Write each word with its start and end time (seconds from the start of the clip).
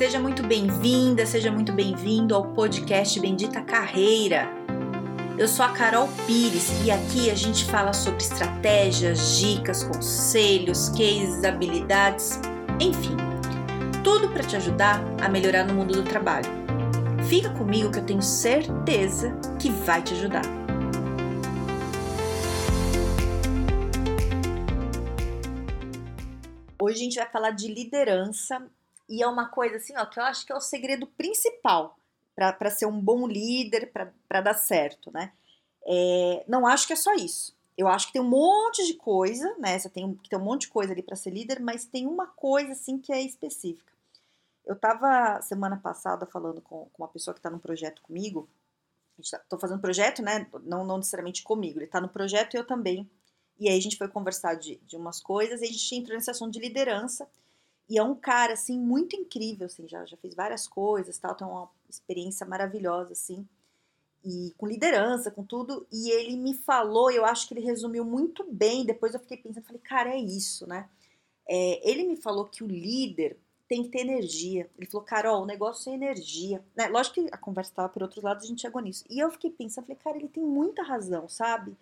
Seja 0.00 0.18
muito 0.18 0.42
bem-vinda, 0.42 1.26
seja 1.26 1.52
muito 1.52 1.74
bem-vindo 1.74 2.34
ao 2.34 2.54
podcast 2.54 3.20
Bendita 3.20 3.60
Carreira. 3.60 4.48
Eu 5.36 5.46
sou 5.46 5.62
a 5.62 5.72
Carol 5.72 6.08
Pires 6.26 6.70
e 6.86 6.90
aqui 6.90 7.30
a 7.30 7.34
gente 7.34 7.66
fala 7.66 7.92
sobre 7.92 8.22
estratégias, 8.22 9.36
dicas, 9.38 9.84
conselhos, 9.84 10.88
cases, 10.88 11.44
habilidades, 11.44 12.40
enfim, 12.80 13.14
tudo 14.02 14.30
para 14.30 14.42
te 14.42 14.56
ajudar 14.56 15.02
a 15.22 15.28
melhorar 15.28 15.64
no 15.64 15.74
mundo 15.74 15.92
do 15.92 16.02
trabalho. 16.02 16.48
Fica 17.28 17.50
comigo 17.50 17.92
que 17.92 17.98
eu 17.98 18.06
tenho 18.06 18.22
certeza 18.22 19.38
que 19.58 19.68
vai 19.68 20.00
te 20.00 20.14
ajudar. 20.14 20.46
Hoje 26.80 26.94
a 26.94 27.04
gente 27.04 27.16
vai 27.16 27.28
falar 27.28 27.50
de 27.50 27.68
liderança 27.68 28.66
e 29.10 29.22
é 29.22 29.26
uma 29.26 29.48
coisa 29.48 29.76
assim, 29.76 29.92
ó, 29.96 30.06
que 30.06 30.20
eu 30.20 30.22
acho 30.22 30.46
que 30.46 30.52
é 30.52 30.54
o 30.54 30.60
segredo 30.60 31.04
principal 31.04 31.98
para 32.36 32.70
ser 32.70 32.86
um 32.86 32.98
bom 32.98 33.26
líder, 33.26 33.92
para 33.92 34.40
dar 34.40 34.54
certo, 34.54 35.10
né? 35.12 35.32
É, 35.84 36.44
não 36.48 36.66
acho 36.66 36.86
que 36.86 36.92
é 36.92 36.96
só 36.96 37.12
isso. 37.14 37.54
Eu 37.76 37.88
acho 37.88 38.06
que 38.06 38.12
tem 38.12 38.22
um 38.22 38.28
monte 38.28 38.86
de 38.86 38.94
coisa, 38.94 39.54
né? 39.58 39.78
Você 39.78 39.90
tem 39.90 40.14
ter 40.28 40.36
um 40.36 40.44
monte 40.44 40.62
de 40.62 40.68
coisa 40.68 40.92
ali 40.92 41.02
para 41.02 41.16
ser 41.16 41.30
líder, 41.30 41.60
mas 41.60 41.84
tem 41.84 42.06
uma 42.06 42.28
coisa 42.28 42.72
assim 42.72 42.98
que 42.98 43.12
é 43.12 43.20
específica. 43.20 43.92
Eu 44.64 44.76
tava 44.76 45.42
semana 45.42 45.76
passada 45.76 46.24
falando 46.24 46.60
com, 46.60 46.88
com 46.92 47.02
uma 47.02 47.08
pessoa 47.08 47.34
que 47.34 47.40
está 47.40 47.50
num 47.50 47.58
projeto 47.58 48.00
comigo. 48.02 48.48
Estou 49.18 49.40
tá, 49.48 49.58
fazendo 49.58 49.80
projeto, 49.80 50.22
né? 50.22 50.46
Não, 50.62 50.84
não 50.84 50.98
necessariamente 50.98 51.42
comigo, 51.42 51.78
ele 51.78 51.86
está 51.86 52.00
no 52.00 52.08
projeto 52.08 52.54
e 52.54 52.58
eu 52.58 52.66
também. 52.66 53.10
E 53.58 53.68
aí 53.68 53.76
a 53.76 53.82
gente 53.82 53.96
foi 53.96 54.08
conversar 54.08 54.54
de, 54.54 54.76
de 54.86 54.96
umas 54.96 55.20
coisas 55.20 55.60
e 55.60 55.64
a 55.64 55.68
gente 55.68 55.96
entrou 55.96 56.16
nesse 56.16 56.30
assunto 56.30 56.52
de 56.52 56.60
liderança. 56.60 57.28
E 57.90 57.98
é 57.98 58.02
um 58.02 58.14
cara, 58.14 58.52
assim, 58.52 58.78
muito 58.78 59.16
incrível, 59.16 59.66
assim, 59.66 59.88
já, 59.88 60.04
já 60.06 60.16
fez 60.16 60.34
várias 60.34 60.68
coisas, 60.68 61.18
tal, 61.18 61.34
tem 61.34 61.46
uma 61.46 61.68
experiência 61.88 62.46
maravilhosa, 62.46 63.12
assim, 63.12 63.44
e 64.24 64.54
com 64.56 64.66
liderança, 64.66 65.30
com 65.30 65.44
tudo, 65.44 65.86
e 65.92 66.10
ele 66.10 66.36
me 66.36 66.54
falou, 66.54 67.10
eu 67.10 67.24
acho 67.24 67.48
que 67.48 67.54
ele 67.54 67.66
resumiu 67.66 68.04
muito 68.04 68.44
bem, 68.44 68.86
depois 68.86 69.12
eu 69.12 69.20
fiquei 69.20 69.38
pensando, 69.38 69.64
falei, 69.64 69.80
cara, 69.82 70.10
é 70.10 70.18
isso, 70.18 70.68
né? 70.68 70.88
É, 71.48 71.90
ele 71.90 72.04
me 72.04 72.16
falou 72.16 72.44
que 72.44 72.62
o 72.62 72.66
líder 72.68 73.36
tem 73.70 73.84
que 73.84 73.88
ter 73.88 74.00
energia. 74.00 74.68
Ele 74.76 74.86
falou, 74.86 75.06
Carol, 75.06 75.42
o 75.42 75.46
negócio 75.46 75.90
é 75.90 75.94
energia. 75.94 76.60
Né? 76.74 76.88
Lógico 76.88 77.14
que 77.14 77.28
a 77.32 77.38
conversa 77.38 77.70
estava 77.70 77.88
por 77.88 78.02
outros 78.02 78.22
lados, 78.22 78.44
a 78.44 78.48
gente 78.48 78.60
chegou 78.62 78.82
nisso. 78.82 79.04
E 79.08 79.20
eu 79.20 79.30
fiquei 79.30 79.50
pensando, 79.50 79.84
falei, 79.86 80.00
cara, 80.02 80.16
ele 80.16 80.28
tem 80.28 80.42
muita 80.42 80.82
razão, 80.82 81.28
sabe? 81.28 81.76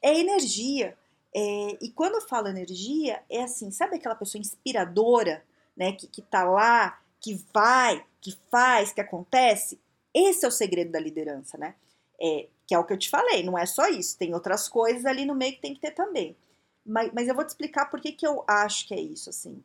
É 0.00 0.18
energia. 0.18 0.96
É, 1.34 1.78
e 1.80 1.90
quando 1.90 2.14
eu 2.14 2.20
falo 2.20 2.48
energia, 2.48 3.22
é 3.30 3.42
assim, 3.42 3.70
sabe 3.70 3.96
aquela 3.96 4.14
pessoa 4.14 4.40
inspiradora, 4.40 5.44
né, 5.76 5.92
que, 5.92 6.06
que 6.06 6.22
tá 6.22 6.44
lá, 6.44 7.00
que 7.20 7.34
vai, 7.52 8.04
que 8.20 8.36
faz, 8.50 8.92
que 8.92 9.00
acontece? 9.00 9.80
Esse 10.12 10.44
é 10.44 10.48
o 10.48 10.52
segredo 10.52 10.90
da 10.90 10.98
liderança, 10.98 11.56
né? 11.56 11.74
É, 12.20 12.48
que 12.66 12.74
é 12.74 12.78
o 12.78 12.84
que 12.84 12.92
eu 12.92 12.98
te 12.98 13.08
falei, 13.08 13.42
não 13.42 13.56
é 13.56 13.64
só 13.64 13.88
isso, 13.88 14.18
tem 14.18 14.34
outras 14.34 14.68
coisas 14.68 15.06
ali 15.06 15.24
no 15.24 15.34
meio 15.34 15.54
que 15.54 15.60
tem 15.60 15.74
que 15.74 15.80
ter 15.80 15.92
também. 15.92 16.36
Mas, 16.84 17.12
mas 17.14 17.28
eu 17.28 17.34
vou 17.34 17.44
te 17.44 17.50
explicar 17.50 17.86
por 17.86 18.00
que, 18.00 18.12
que 18.12 18.26
eu 18.26 18.44
acho 18.46 18.88
que 18.88 18.94
é 18.94 19.00
isso, 19.00 19.30
assim. 19.30 19.62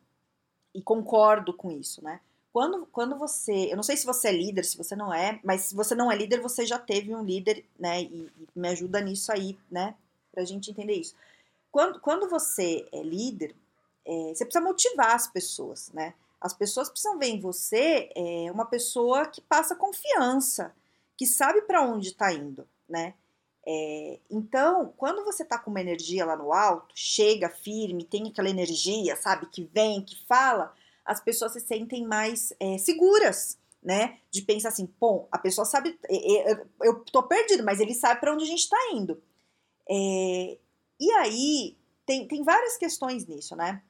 E 0.74 0.82
concordo 0.82 1.52
com 1.52 1.70
isso, 1.70 2.02
né? 2.04 2.20
Quando, 2.52 2.86
quando 2.86 3.18
você. 3.18 3.70
Eu 3.70 3.76
não 3.76 3.82
sei 3.82 3.96
se 3.96 4.06
você 4.06 4.28
é 4.28 4.32
líder, 4.32 4.64
se 4.64 4.76
você 4.76 4.94
não 4.96 5.12
é, 5.12 5.40
mas 5.42 5.62
se 5.62 5.74
você 5.74 5.94
não 5.94 6.10
é 6.10 6.16
líder, 6.16 6.40
você 6.40 6.64
já 6.64 6.78
teve 6.78 7.14
um 7.14 7.24
líder, 7.24 7.64
né? 7.78 8.02
E, 8.02 8.30
e 8.38 8.48
me 8.54 8.68
ajuda 8.68 9.00
nisso 9.00 9.32
aí, 9.32 9.58
né? 9.70 9.94
Pra 10.32 10.44
gente 10.44 10.70
entender 10.70 10.94
isso 10.94 11.14
quando, 11.76 12.00
quando 12.00 12.26
você 12.26 12.88
é 12.90 13.02
líder, 13.02 13.54
é, 14.02 14.32
você 14.34 14.46
precisa 14.46 14.64
motivar 14.64 15.14
as 15.14 15.28
pessoas, 15.28 15.92
né? 15.92 16.14
As 16.40 16.54
pessoas 16.54 16.88
precisam 16.88 17.18
ver 17.18 17.26
em 17.26 17.38
você 17.38 18.10
é, 18.16 18.50
uma 18.50 18.64
pessoa 18.64 19.26
que 19.26 19.42
passa 19.42 19.76
confiança, 19.76 20.74
que 21.18 21.26
sabe 21.26 21.60
para 21.60 21.82
onde 21.82 22.08
está 22.08 22.32
indo, 22.32 22.66
né? 22.88 23.12
É, 23.66 24.18
então, 24.30 24.94
quando 24.96 25.22
você 25.22 25.44
tá 25.44 25.58
com 25.58 25.70
uma 25.70 25.82
energia 25.82 26.24
lá 26.24 26.34
no 26.34 26.50
alto, 26.50 26.94
chega 26.94 27.50
firme, 27.50 28.04
tem 28.04 28.26
aquela 28.26 28.48
energia, 28.48 29.14
sabe, 29.14 29.44
que 29.44 29.64
vem, 29.64 30.00
que 30.00 30.24
fala, 30.24 30.74
as 31.04 31.20
pessoas 31.20 31.52
se 31.52 31.60
sentem 31.60 32.06
mais 32.06 32.54
é, 32.58 32.78
seguras, 32.78 33.58
né? 33.82 34.16
De 34.30 34.40
pensar 34.40 34.70
assim, 34.70 34.88
bom, 34.98 35.28
a 35.30 35.36
pessoa 35.36 35.66
sabe, 35.66 35.98
é, 36.08 36.52
é, 36.52 36.64
eu 36.80 37.04
tô 37.04 37.22
perdido, 37.24 37.62
mas 37.62 37.80
ele 37.80 37.92
sabe 37.92 38.18
para 38.18 38.32
onde 38.32 38.44
a 38.44 38.48
gente 38.48 38.66
tá 38.66 38.78
indo. 38.94 39.22
É, 39.86 40.56
e 40.98 41.10
aí, 41.12 41.76
tem, 42.04 42.26
tem 42.26 42.42
várias 42.42 42.76
questões 42.76 43.26
nisso, 43.26 43.54
né? 43.56 43.82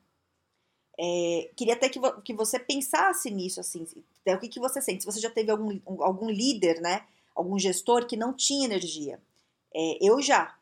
É, 0.99 1.50
queria 1.55 1.75
até 1.75 1.89
que, 1.89 1.99
vo 1.99 2.21
que 2.22 2.33
você 2.33 2.59
pensasse 2.59 3.31
nisso, 3.31 3.61
assim, 3.61 3.87
até 4.22 4.34
o 4.34 4.41
que, 4.41 4.49
que 4.49 4.61
você 4.61 4.81
sente. 4.81 5.03
Se 5.03 5.06
você 5.06 5.21
já 5.21 5.31
teve 5.31 5.50
algum, 5.50 5.78
algum 6.03 6.31
líder, 6.31 6.81
né? 6.81 7.05
Algum 7.34 7.59
gestor 7.59 8.06
que 8.06 8.16
não 8.16 8.33
tinha 8.33 8.65
energia. 8.65 9.21
É, 9.75 9.99
eu 10.00 10.21
já. 10.22 10.56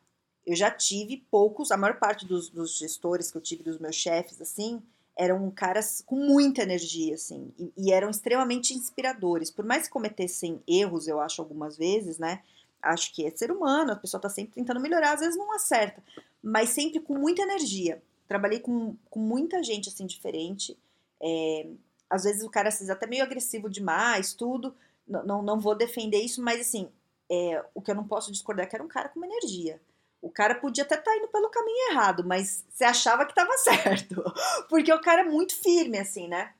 Eu 0.45 0.55
já 0.55 0.69
tive 0.69 1.25
poucos, 1.31 1.71
a 1.71 1.77
maior 1.77 1.97
parte 1.97 2.23
dos, 2.23 2.49
dos 2.49 2.77
gestores 2.77 3.31
que 3.31 3.37
eu 3.37 3.41
tive, 3.41 3.63
dos 3.63 3.79
meus 3.79 3.95
chefes, 3.95 4.39
assim, 4.39 4.79
eram 5.17 5.49
caras 5.49 6.03
com 6.05 6.17
muita 6.17 6.61
energia, 6.61 7.15
assim, 7.15 7.51
e, 7.57 7.71
e, 7.75 7.91
eram 7.91 8.11
extremamente 8.11 8.73
inspiradores. 8.75 9.49
Por 9.49 9.65
mais 9.65 9.87
que 9.87 9.93
cometessem 9.93 10.61
erros, 10.67 11.07
eu 11.07 11.19
acho, 11.19 11.41
algumas 11.41 11.75
vezes, 11.75 12.19
né? 12.19 12.43
Acho 12.81 13.13
que 13.13 13.25
é 13.25 13.31
ser 13.31 13.51
humano, 13.51 13.93
a 13.93 13.95
pessoa 13.95 14.21
tá 14.21 14.29
sempre 14.29 14.53
tentando 14.53 14.79
melhorar, 14.79 15.13
às 15.13 15.19
vezes 15.19 15.37
não 15.37 15.53
acerta 15.53 16.03
mas 16.45 16.69
sempre 16.69 16.99
com 16.99 17.17
muita 17.17 17.41
energia. 17.41 18.03
Trabalhei 18.27 18.59
com, 18.59 18.95
com 19.09 19.19
muita 19.19 19.63
gente 19.63 19.89
assim 19.89 20.05
diferente. 20.05 20.77
É, 21.19 21.67
às 22.07 22.23
vezes 22.23 22.43
o 22.43 22.51
cara 22.51 22.69
é 22.69 22.91
até 22.91 23.07
meio 23.07 23.23
agressivo 23.23 23.67
demais, 23.67 24.31
tudo. 24.35 24.75
Não, 25.07 25.25
não, 25.25 25.41
não 25.41 25.59
vou 25.59 25.73
defender 25.73 26.19
isso, 26.19 26.43
mas 26.43 26.61
assim, 26.61 26.87
é, 27.31 27.65
o 27.73 27.81
que 27.81 27.89
eu 27.89 27.95
não 27.95 28.07
posso 28.07 28.31
discordar 28.31 28.67
é 28.67 28.69
que 28.69 28.75
era 28.75 28.83
um 28.83 28.87
cara 28.87 29.09
com 29.09 29.19
uma 29.19 29.25
energia. 29.25 29.81
O 30.21 30.29
cara 30.29 30.53
podia 30.53 30.83
até 30.83 30.95
estar 30.95 31.09
tá 31.09 31.17
indo 31.17 31.27
pelo 31.29 31.49
caminho 31.49 31.91
errado, 31.91 32.23
mas 32.23 32.63
você 32.69 32.83
achava 32.83 33.25
que 33.25 33.31
estava 33.31 33.57
certo. 33.57 34.23
Porque 34.69 34.93
o 34.93 35.01
cara 35.01 35.21
é 35.21 35.25
muito 35.25 35.55
firme, 35.55 35.97
assim, 35.97 36.27
né? 36.27 36.53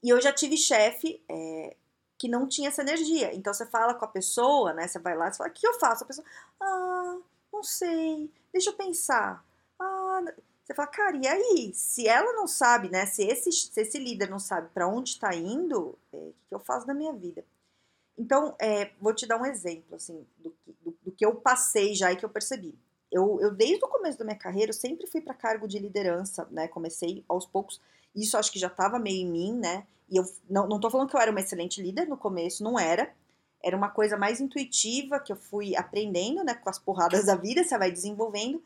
E 0.00 0.10
eu 0.10 0.20
já 0.20 0.32
tive 0.32 0.56
chefe 0.56 1.20
é, 1.28 1.76
que 2.22 2.28
não 2.28 2.46
tinha 2.46 2.68
essa 2.68 2.82
energia. 2.82 3.34
Então 3.34 3.52
você 3.52 3.66
fala 3.66 3.94
com 3.94 4.04
a 4.04 4.08
pessoa, 4.08 4.72
né? 4.72 4.86
Você 4.86 5.00
vai 5.00 5.16
lá 5.16 5.26
e 5.26 5.34
fala, 5.34 5.50
o 5.50 5.52
que 5.52 5.66
eu 5.66 5.74
faço? 5.74 6.04
A 6.04 6.06
pessoa, 6.06 6.24
ah, 6.60 7.18
não 7.52 7.64
sei, 7.64 8.30
deixa 8.52 8.70
eu 8.70 8.74
pensar. 8.74 9.44
Ah, 9.76 10.22
você 10.62 10.72
fala, 10.72 10.86
cara, 10.86 11.16
e 11.16 11.26
aí? 11.26 11.72
Se 11.74 12.06
ela 12.06 12.32
não 12.34 12.46
sabe, 12.46 12.88
né? 12.88 13.06
Se 13.06 13.24
esse, 13.24 13.50
se 13.50 13.80
esse 13.80 13.98
líder 13.98 14.30
não 14.30 14.38
sabe 14.38 14.68
para 14.72 14.86
onde 14.86 15.10
está 15.10 15.34
indo, 15.34 15.98
é, 16.12 16.16
o 16.16 16.34
que 16.48 16.54
eu 16.54 16.60
faço 16.60 16.86
da 16.86 16.94
minha 16.94 17.12
vida? 17.12 17.44
Então, 18.16 18.54
é, 18.60 18.92
vou 19.00 19.12
te 19.12 19.26
dar 19.26 19.36
um 19.36 19.44
exemplo, 19.44 19.96
assim, 19.96 20.24
do, 20.38 20.54
do, 20.84 20.96
do, 21.02 21.10
que 21.10 21.26
eu 21.26 21.34
passei 21.34 21.92
já 21.92 22.12
e 22.12 22.16
que 22.16 22.24
eu 22.24 22.30
percebi. 22.30 22.72
Eu, 23.10 23.40
eu, 23.40 23.50
desde 23.50 23.84
o 23.84 23.88
começo 23.88 24.16
da 24.16 24.24
minha 24.24 24.38
carreira, 24.38 24.70
eu 24.70 24.74
sempre 24.74 25.08
fui 25.08 25.20
para 25.20 25.34
cargo 25.34 25.66
de 25.66 25.80
liderança, 25.80 26.46
né? 26.52 26.68
Comecei 26.68 27.24
aos 27.28 27.46
poucos, 27.46 27.80
isso 28.14 28.38
acho 28.38 28.52
que 28.52 28.60
já 28.60 28.68
estava 28.68 28.96
meio 29.00 29.26
em 29.26 29.28
mim, 29.28 29.54
né? 29.54 29.84
E 30.12 30.16
eu 30.18 30.30
não, 30.48 30.68
não 30.68 30.78
tô 30.78 30.90
falando 30.90 31.08
que 31.08 31.16
eu 31.16 31.20
era 31.20 31.30
uma 31.30 31.40
excelente 31.40 31.80
líder 31.80 32.06
no 32.06 32.18
começo, 32.18 32.62
não 32.62 32.78
era. 32.78 33.10
Era 33.64 33.74
uma 33.74 33.88
coisa 33.88 34.14
mais 34.14 34.42
intuitiva 34.42 35.18
que 35.18 35.32
eu 35.32 35.36
fui 35.36 35.74
aprendendo, 35.74 36.44
né, 36.44 36.52
com 36.52 36.68
as 36.68 36.78
porradas 36.78 37.24
da 37.24 37.34
vida, 37.34 37.64
você 37.64 37.78
vai 37.78 37.90
desenvolvendo. 37.90 38.62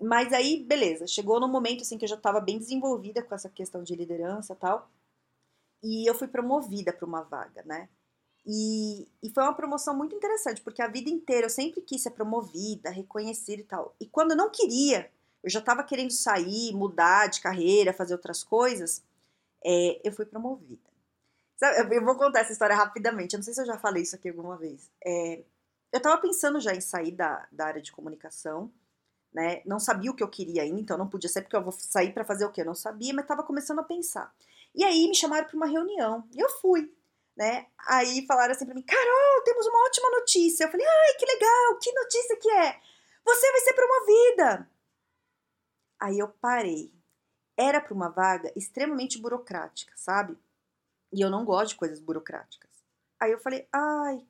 Mas 0.00 0.32
aí, 0.32 0.64
beleza, 0.64 1.06
chegou 1.06 1.38
no 1.38 1.46
momento 1.46 1.82
assim 1.82 1.98
que 1.98 2.06
eu 2.06 2.08
já 2.08 2.14
estava 2.14 2.40
bem 2.40 2.58
desenvolvida 2.58 3.22
com 3.22 3.34
essa 3.34 3.50
questão 3.50 3.82
de 3.82 3.94
liderança, 3.94 4.54
tal. 4.54 4.90
E 5.82 6.08
eu 6.08 6.14
fui 6.14 6.26
promovida 6.26 6.90
para 6.90 7.06
uma 7.06 7.20
vaga, 7.20 7.62
né? 7.66 7.90
E, 8.46 9.06
e 9.22 9.28
foi 9.28 9.42
uma 9.42 9.54
promoção 9.54 9.94
muito 9.94 10.16
interessante, 10.16 10.62
porque 10.62 10.80
a 10.80 10.88
vida 10.88 11.10
inteira 11.10 11.46
eu 11.46 11.50
sempre 11.50 11.82
quis 11.82 12.00
ser 12.00 12.12
promovida, 12.12 12.88
reconhecida 12.88 13.60
e 13.60 13.64
tal. 13.66 13.94
E 14.00 14.06
quando 14.06 14.30
eu 14.30 14.36
não 14.38 14.50
queria, 14.50 15.10
eu 15.44 15.50
já 15.50 15.58
estava 15.58 15.84
querendo 15.84 16.12
sair, 16.12 16.72
mudar 16.72 17.26
de 17.26 17.42
carreira, 17.42 17.92
fazer 17.92 18.14
outras 18.14 18.42
coisas, 18.42 19.02
é, 19.64 20.00
eu 20.04 20.12
fui 20.12 20.26
promovida. 20.26 20.90
Eu 21.90 22.04
vou 22.04 22.16
contar 22.16 22.40
essa 22.40 22.52
história 22.52 22.74
rapidamente. 22.74 23.34
Eu 23.34 23.38
não 23.38 23.44
sei 23.44 23.54
se 23.54 23.60
eu 23.60 23.66
já 23.66 23.78
falei 23.78 24.02
isso 24.02 24.16
aqui 24.16 24.28
alguma 24.28 24.56
vez. 24.56 24.90
É, 25.04 25.44
eu 25.92 25.98
estava 25.98 26.20
pensando 26.20 26.58
já 26.58 26.74
em 26.74 26.80
sair 26.80 27.12
da, 27.12 27.46
da 27.52 27.66
área 27.66 27.82
de 27.82 27.92
comunicação, 27.92 28.72
né? 29.32 29.62
Não 29.64 29.78
sabia 29.78 30.10
o 30.10 30.14
que 30.14 30.22
eu 30.22 30.28
queria 30.28 30.62
ainda, 30.62 30.80
então 30.80 30.98
não 30.98 31.08
podia 31.08 31.28
ser 31.28 31.42
porque 31.42 31.54
eu 31.54 31.62
vou 31.62 31.72
sair 31.72 32.12
para 32.12 32.24
fazer 32.24 32.44
o 32.44 32.50
quê? 32.50 32.62
Eu 32.62 32.66
não 32.66 32.74
sabia, 32.74 33.14
mas 33.14 33.24
estava 33.24 33.42
começando 33.42 33.78
a 33.78 33.84
pensar. 33.84 34.34
E 34.74 34.82
aí 34.84 35.06
me 35.06 35.14
chamaram 35.14 35.46
para 35.46 35.56
uma 35.56 35.66
reunião. 35.66 36.26
E 36.34 36.40
eu 36.40 36.48
fui, 36.48 36.92
né? 37.36 37.66
Aí 37.86 38.26
falaram 38.26 38.52
assim 38.52 38.66
para 38.66 38.74
mim: 38.74 38.82
"Carol, 38.82 39.44
temos 39.44 39.66
uma 39.66 39.84
ótima 39.86 40.10
notícia". 40.10 40.64
Eu 40.64 40.70
falei: 40.70 40.86
"Ai, 40.86 41.14
que 41.18 41.26
legal! 41.26 41.78
Que 41.80 41.92
notícia 41.92 42.36
que 42.36 42.50
é? 42.50 42.80
Você 43.24 43.52
vai 43.52 43.60
ser 43.60 43.74
promovida". 43.74 44.70
Aí 46.00 46.18
eu 46.18 46.28
parei. 46.28 46.92
Era 47.56 47.80
para 47.80 47.94
uma 47.94 48.08
vaga 48.08 48.52
extremamente 48.56 49.18
burocrática, 49.18 49.92
sabe? 49.96 50.36
E 51.12 51.20
eu 51.20 51.30
não 51.30 51.44
gosto 51.44 51.70
de 51.70 51.76
coisas 51.76 52.00
burocráticas. 52.00 52.70
Aí 53.20 53.30
eu 53.30 53.38
falei, 53.38 53.68
ai, 53.72 54.24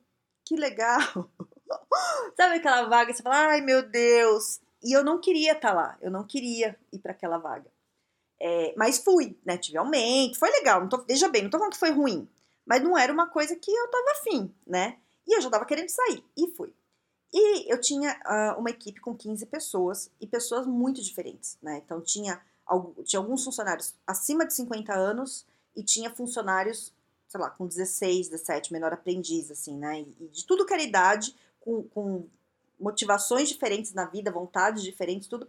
que 0.45 0.55
legal. 0.55 0.99
Sabe 2.35 2.55
aquela 2.55 2.83
vaga? 2.87 3.13
Você 3.13 3.23
fala, 3.23 3.47
ai 3.47 3.61
meu 3.61 3.81
Deus. 3.89 4.59
E 4.83 4.91
eu 4.95 5.03
não 5.03 5.19
queria 5.19 5.53
estar 5.53 5.69
tá 5.69 5.73
lá, 5.73 5.97
eu 6.01 6.11
não 6.11 6.25
queria 6.25 6.77
ir 6.91 6.99
para 6.99 7.13
aquela 7.13 7.37
vaga. 7.37 7.71
É, 8.39 8.73
mas 8.75 8.97
fui, 8.97 9.39
né? 9.45 9.57
Tive 9.57 9.77
aumento, 9.77 10.37
foi 10.37 10.51
legal. 10.51 10.81
Não 10.81 10.89
tô, 10.89 10.97
veja 10.97 11.29
bem, 11.29 11.43
não 11.43 11.49
tô 11.49 11.57
falando 11.57 11.73
que 11.73 11.79
foi 11.79 11.91
ruim. 11.91 12.27
Mas 12.65 12.83
não 12.83 12.97
era 12.97 13.11
uma 13.11 13.27
coisa 13.27 13.55
que 13.55 13.71
eu 13.71 13.89
tava 13.89 14.11
afim, 14.11 14.53
né? 14.67 14.97
E 15.25 15.37
eu 15.37 15.41
já 15.41 15.49
tava 15.49 15.65
querendo 15.65 15.89
sair. 15.89 16.23
E 16.35 16.47
fui. 16.51 16.73
E 17.33 17.71
eu 17.71 17.79
tinha 17.79 18.19
uh, 18.25 18.59
uma 18.59 18.69
equipe 18.69 18.99
com 18.99 19.15
15 19.15 19.45
pessoas 19.47 20.11
e 20.19 20.27
pessoas 20.27 20.67
muito 20.67 21.01
diferentes, 21.01 21.57
né? 21.61 21.81
Então 21.83 22.01
tinha, 22.01 22.39
tinha 23.03 23.19
alguns 23.19 23.43
funcionários 23.43 23.95
acima 24.05 24.45
de 24.45 24.53
50 24.53 24.93
anos 24.93 25.45
e 25.75 25.83
tinha 25.83 26.09
funcionários, 26.09 26.93
sei 27.27 27.39
lá, 27.39 27.49
com 27.49 27.67
16, 27.67 28.29
17, 28.29 28.71
menor 28.71 28.93
aprendiz, 28.93 29.51
assim, 29.51 29.77
né? 29.77 30.01
E, 30.01 30.27
de 30.29 30.45
tudo 30.45 30.65
que 30.65 30.73
era 30.73 30.81
idade, 30.81 31.35
com, 31.59 31.83
com 31.83 32.27
motivações 32.79 33.49
diferentes 33.49 33.93
na 33.93 34.05
vida, 34.05 34.31
vontades 34.31 34.83
diferentes, 34.83 35.27
tudo. 35.27 35.47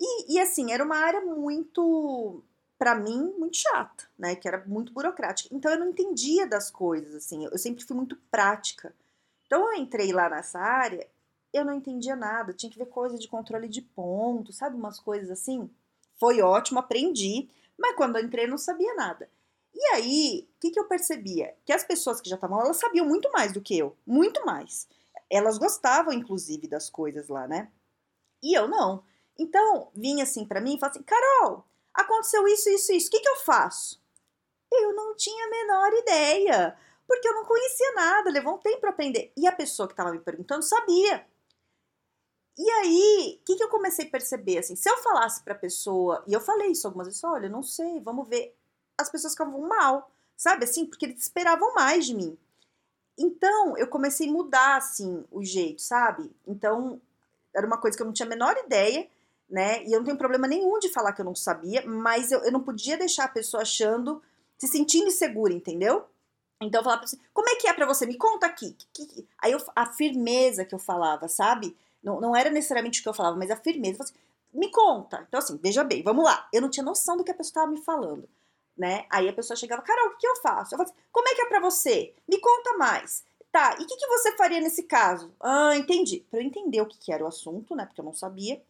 E, 0.00 0.34
e 0.34 0.40
assim, 0.40 0.72
era 0.72 0.84
uma 0.84 0.96
área 0.96 1.20
muito, 1.20 2.42
para 2.78 2.94
mim, 2.94 3.34
muito 3.38 3.56
chata, 3.56 4.08
né? 4.18 4.34
Que 4.34 4.48
era 4.48 4.64
muito 4.66 4.92
burocrática. 4.92 5.54
Então 5.54 5.70
eu 5.70 5.78
não 5.78 5.90
entendia 5.90 6.46
das 6.46 6.70
coisas, 6.70 7.14
assim. 7.14 7.44
Eu 7.44 7.58
sempre 7.58 7.84
fui 7.84 7.96
muito 7.96 8.16
prática. 8.30 8.94
Então 9.46 9.72
eu 9.72 9.80
entrei 9.80 10.12
lá 10.12 10.28
nessa 10.28 10.58
área, 10.58 11.06
eu 11.52 11.64
não 11.64 11.74
entendia 11.74 12.16
nada. 12.16 12.52
Tinha 12.52 12.70
que 12.70 12.78
ver 12.78 12.86
coisa 12.86 13.18
de 13.18 13.28
controle 13.28 13.68
de 13.68 13.82
ponto, 13.82 14.52
sabe? 14.52 14.76
Umas 14.76 14.98
coisas 14.98 15.30
assim. 15.30 15.70
Foi 16.18 16.40
ótimo, 16.40 16.78
aprendi. 16.78 17.48
Mas 17.78 17.96
quando 17.96 18.18
entrei, 18.18 18.46
não 18.46 18.58
sabia 18.58 18.94
nada. 18.94 19.28
E 19.74 19.84
aí, 19.94 20.48
o 20.56 20.60
que, 20.60 20.70
que 20.70 20.78
eu 20.78 20.86
percebia? 20.86 21.54
Que 21.64 21.72
as 21.72 21.82
pessoas 21.82 22.20
que 22.20 22.28
já 22.28 22.36
estavam 22.36 22.58
lá, 22.58 22.64
elas 22.64 22.76
sabiam 22.76 23.06
muito 23.06 23.30
mais 23.32 23.52
do 23.52 23.60
que 23.60 23.76
eu. 23.76 23.96
Muito 24.06 24.44
mais. 24.46 24.88
Elas 25.28 25.58
gostavam, 25.58 26.12
inclusive, 26.12 26.68
das 26.68 26.88
coisas 26.88 27.28
lá, 27.28 27.48
né? 27.48 27.70
E 28.42 28.56
eu 28.56 28.68
não. 28.68 29.02
Então, 29.38 29.90
vinha 29.94 30.22
assim 30.22 30.46
para 30.46 30.60
mim 30.60 30.76
e 30.76 30.78
falava 30.78 30.96
assim: 30.96 31.04
Carol, 31.04 31.64
aconteceu 31.92 32.46
isso, 32.46 32.68
isso, 32.68 32.92
isso, 32.92 33.08
o 33.08 33.10
que, 33.10 33.20
que 33.20 33.28
eu 33.28 33.36
faço? 33.36 34.00
Eu 34.72 34.94
não 34.94 35.16
tinha 35.16 35.46
a 35.46 35.50
menor 35.50 35.92
ideia, 35.92 36.76
porque 37.06 37.26
eu 37.26 37.34
não 37.34 37.44
conhecia 37.44 37.92
nada, 37.94 38.30
levou 38.30 38.54
um 38.54 38.58
tempo 38.58 38.80
para 38.80 38.90
aprender. 38.90 39.32
E 39.36 39.46
a 39.46 39.52
pessoa 39.52 39.88
que 39.88 39.92
estava 39.92 40.12
me 40.12 40.20
perguntando 40.20 40.62
sabia. 40.62 41.26
E 42.56 42.70
aí, 42.70 43.38
o 43.40 43.44
que, 43.44 43.56
que 43.56 43.64
eu 43.64 43.68
comecei 43.68 44.06
a 44.06 44.10
perceber? 44.10 44.58
Assim, 44.58 44.76
se 44.76 44.88
eu 44.88 44.96
falasse 44.98 45.42
para 45.42 45.54
a 45.54 45.58
pessoa, 45.58 46.22
e 46.26 46.32
eu 46.32 46.40
falei 46.40 46.68
isso 46.68 46.86
algumas 46.86 47.08
vezes, 47.08 47.24
olha, 47.24 47.48
não 47.48 47.62
sei, 47.62 48.00
vamos 48.00 48.28
ver. 48.28 48.54
As 48.96 49.10
pessoas 49.10 49.32
ficavam 49.32 49.60
mal, 49.62 50.10
sabe 50.36 50.64
assim? 50.64 50.86
Porque 50.86 51.06
eles 51.06 51.22
esperavam 51.22 51.74
mais 51.74 52.06
de 52.06 52.14
mim. 52.14 52.38
Então, 53.18 53.76
eu 53.76 53.88
comecei 53.88 54.28
a 54.28 54.32
mudar, 54.32 54.76
assim, 54.76 55.24
o 55.30 55.42
jeito, 55.44 55.82
sabe? 55.82 56.30
Então, 56.46 57.00
era 57.54 57.66
uma 57.66 57.78
coisa 57.78 57.96
que 57.96 58.02
eu 58.02 58.06
não 58.06 58.12
tinha 58.12 58.26
a 58.26 58.30
menor 58.30 58.56
ideia, 58.56 59.08
né? 59.48 59.84
E 59.84 59.92
eu 59.92 59.98
não 59.98 60.04
tenho 60.04 60.18
problema 60.18 60.46
nenhum 60.46 60.78
de 60.78 60.88
falar 60.88 61.12
que 61.12 61.20
eu 61.20 61.24
não 61.24 61.34
sabia, 61.34 61.84
mas 61.86 62.30
eu, 62.30 62.40
eu 62.44 62.52
não 62.52 62.60
podia 62.60 62.96
deixar 62.96 63.24
a 63.24 63.28
pessoa 63.28 63.62
achando, 63.62 64.22
se 64.58 64.68
sentindo 64.68 65.08
insegura, 65.08 65.52
entendeu? 65.52 66.04
Então 66.60 66.80
eu 66.80 66.84
falava 66.84 67.02
pra 67.02 67.08
você, 67.08 67.18
como 67.32 67.48
é 67.48 67.56
que 67.56 67.68
é 67.68 67.72
para 67.72 67.86
você? 67.86 68.06
Me 68.06 68.16
conta 68.16 68.46
aqui. 68.46 68.76
Que, 68.92 69.06
que, 69.06 69.28
aí 69.38 69.52
eu, 69.52 69.60
a 69.74 69.86
firmeza 69.86 70.64
que 70.64 70.74
eu 70.74 70.78
falava, 70.78 71.28
sabe? 71.28 71.76
Não, 72.04 72.20
não 72.20 72.36
era 72.36 72.50
necessariamente 72.50 73.00
o 73.00 73.02
que 73.02 73.08
eu 73.08 73.14
falava, 73.14 73.36
mas 73.36 73.50
a 73.50 73.56
firmeza. 73.56 74.04
Assim, 74.04 74.14
me 74.52 74.70
conta. 74.70 75.24
Então, 75.26 75.38
assim, 75.38 75.58
veja 75.60 75.82
bem, 75.82 76.02
vamos 76.02 76.24
lá. 76.24 76.48
Eu 76.52 76.62
não 76.62 76.70
tinha 76.70 76.84
noção 76.84 77.16
do 77.16 77.24
que 77.24 77.30
a 77.30 77.34
pessoa 77.34 77.50
estava 77.50 77.72
me 77.72 77.82
falando, 77.82 78.28
né? 78.76 79.06
Aí 79.10 79.28
a 79.28 79.32
pessoa 79.32 79.56
chegava, 79.56 79.82
Carol, 79.82 80.08
o 80.08 80.10
que, 80.10 80.18
que 80.18 80.28
eu 80.28 80.36
faço? 80.36 80.74
Eu 80.74 80.78
falava 80.78 80.92
assim, 80.92 81.02
como 81.10 81.28
é 81.28 81.34
que 81.34 81.40
é 81.42 81.46
para 81.46 81.60
você? 81.60 82.14
Me 82.28 82.38
conta 82.38 82.76
mais. 82.76 83.24
Tá, 83.50 83.76
e 83.78 83.84
o 83.84 83.86
que, 83.86 83.96
que 83.96 84.06
você 84.06 84.36
faria 84.36 84.60
nesse 84.60 84.82
caso? 84.82 85.32
Ah, 85.40 85.76
entendi. 85.76 86.24
Para 86.30 86.40
eu 86.40 86.44
entender 86.44 86.80
o 86.80 86.86
que, 86.86 86.98
que 86.98 87.12
era 87.12 87.24
o 87.24 87.26
assunto, 87.26 87.74
né? 87.74 87.86
Porque 87.86 88.00
eu 88.00 88.04
não 88.04 88.14
sabia. 88.14 88.60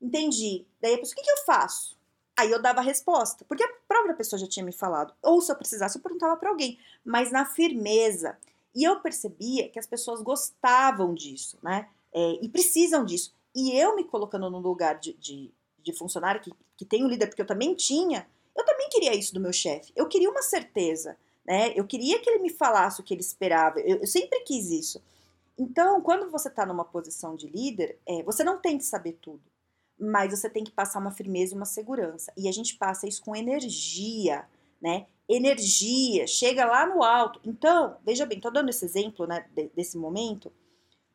Entendi. 0.00 0.64
Daí 0.80 0.94
a 0.94 0.98
pessoa, 0.98 1.12
o 1.12 1.16
que, 1.16 1.22
que 1.22 1.30
eu 1.30 1.44
faço? 1.44 1.98
Aí 2.36 2.52
eu 2.52 2.62
dava 2.62 2.78
a 2.78 2.84
resposta, 2.84 3.44
porque 3.44 3.64
a 3.64 3.72
própria 3.88 4.14
pessoa 4.14 4.38
já 4.38 4.46
tinha 4.46 4.64
me 4.64 4.70
falado. 4.70 5.12
Ou 5.20 5.40
se 5.40 5.50
eu 5.50 5.56
precisasse, 5.56 5.98
eu 5.98 6.02
perguntava 6.02 6.36
para 6.36 6.50
alguém, 6.50 6.78
mas 7.04 7.32
na 7.32 7.44
firmeza. 7.44 8.38
E 8.72 8.84
eu 8.84 9.00
percebia 9.00 9.68
que 9.68 9.78
as 9.78 9.88
pessoas 9.88 10.22
gostavam 10.22 11.14
disso, 11.14 11.58
né? 11.60 11.88
É, 12.12 12.38
e 12.42 12.48
precisam 12.48 13.04
disso. 13.04 13.34
E 13.54 13.72
eu 13.72 13.96
me 13.96 14.04
colocando 14.04 14.50
no 14.50 14.58
lugar 14.58 14.98
de, 14.98 15.14
de, 15.14 15.52
de 15.82 15.92
funcionário 15.92 16.40
que, 16.40 16.52
que 16.76 16.84
tem 16.84 17.04
um 17.04 17.08
líder, 17.08 17.26
porque 17.26 17.42
eu 17.42 17.46
também 17.46 17.74
tinha, 17.74 18.26
eu 18.56 18.64
também 18.64 18.88
queria 18.88 19.14
isso 19.14 19.34
do 19.34 19.40
meu 19.40 19.52
chefe. 19.52 19.92
Eu 19.96 20.06
queria 20.06 20.30
uma 20.30 20.42
certeza, 20.42 21.16
né? 21.46 21.72
Eu 21.74 21.86
queria 21.86 22.18
que 22.20 22.28
ele 22.28 22.42
me 22.42 22.50
falasse 22.50 23.00
o 23.00 23.04
que 23.04 23.14
ele 23.14 23.20
esperava. 23.20 23.80
Eu, 23.80 23.98
eu 23.98 24.06
sempre 24.06 24.40
quis 24.40 24.70
isso. 24.70 25.02
Então, 25.58 26.00
quando 26.00 26.30
você 26.30 26.48
está 26.48 26.64
numa 26.64 26.84
posição 26.84 27.34
de 27.34 27.48
líder, 27.48 27.98
é, 28.06 28.22
você 28.22 28.44
não 28.44 28.58
tem 28.58 28.78
que 28.78 28.84
saber 28.84 29.18
tudo 29.20 29.42
mas 29.98 30.30
você 30.30 30.48
tem 30.48 30.62
que 30.62 30.70
passar 30.70 31.00
uma 31.00 31.10
firmeza 31.10 31.52
e 31.52 31.56
uma 31.56 31.66
segurança. 31.66 32.32
E 32.36 32.48
a 32.48 32.52
gente 32.52 32.76
passa 32.76 33.08
isso 33.08 33.22
com 33.22 33.34
energia, 33.34 34.46
né? 34.80 35.06
Energia, 35.28 36.26
chega 36.26 36.64
lá 36.64 36.86
no 36.86 37.02
alto. 37.02 37.40
Então, 37.44 37.96
veja 38.04 38.24
bem, 38.24 38.40
tô 38.40 38.50
dando 38.50 38.70
esse 38.70 38.84
exemplo, 38.84 39.26
né, 39.26 39.44
desse 39.74 39.98
momento, 39.98 40.52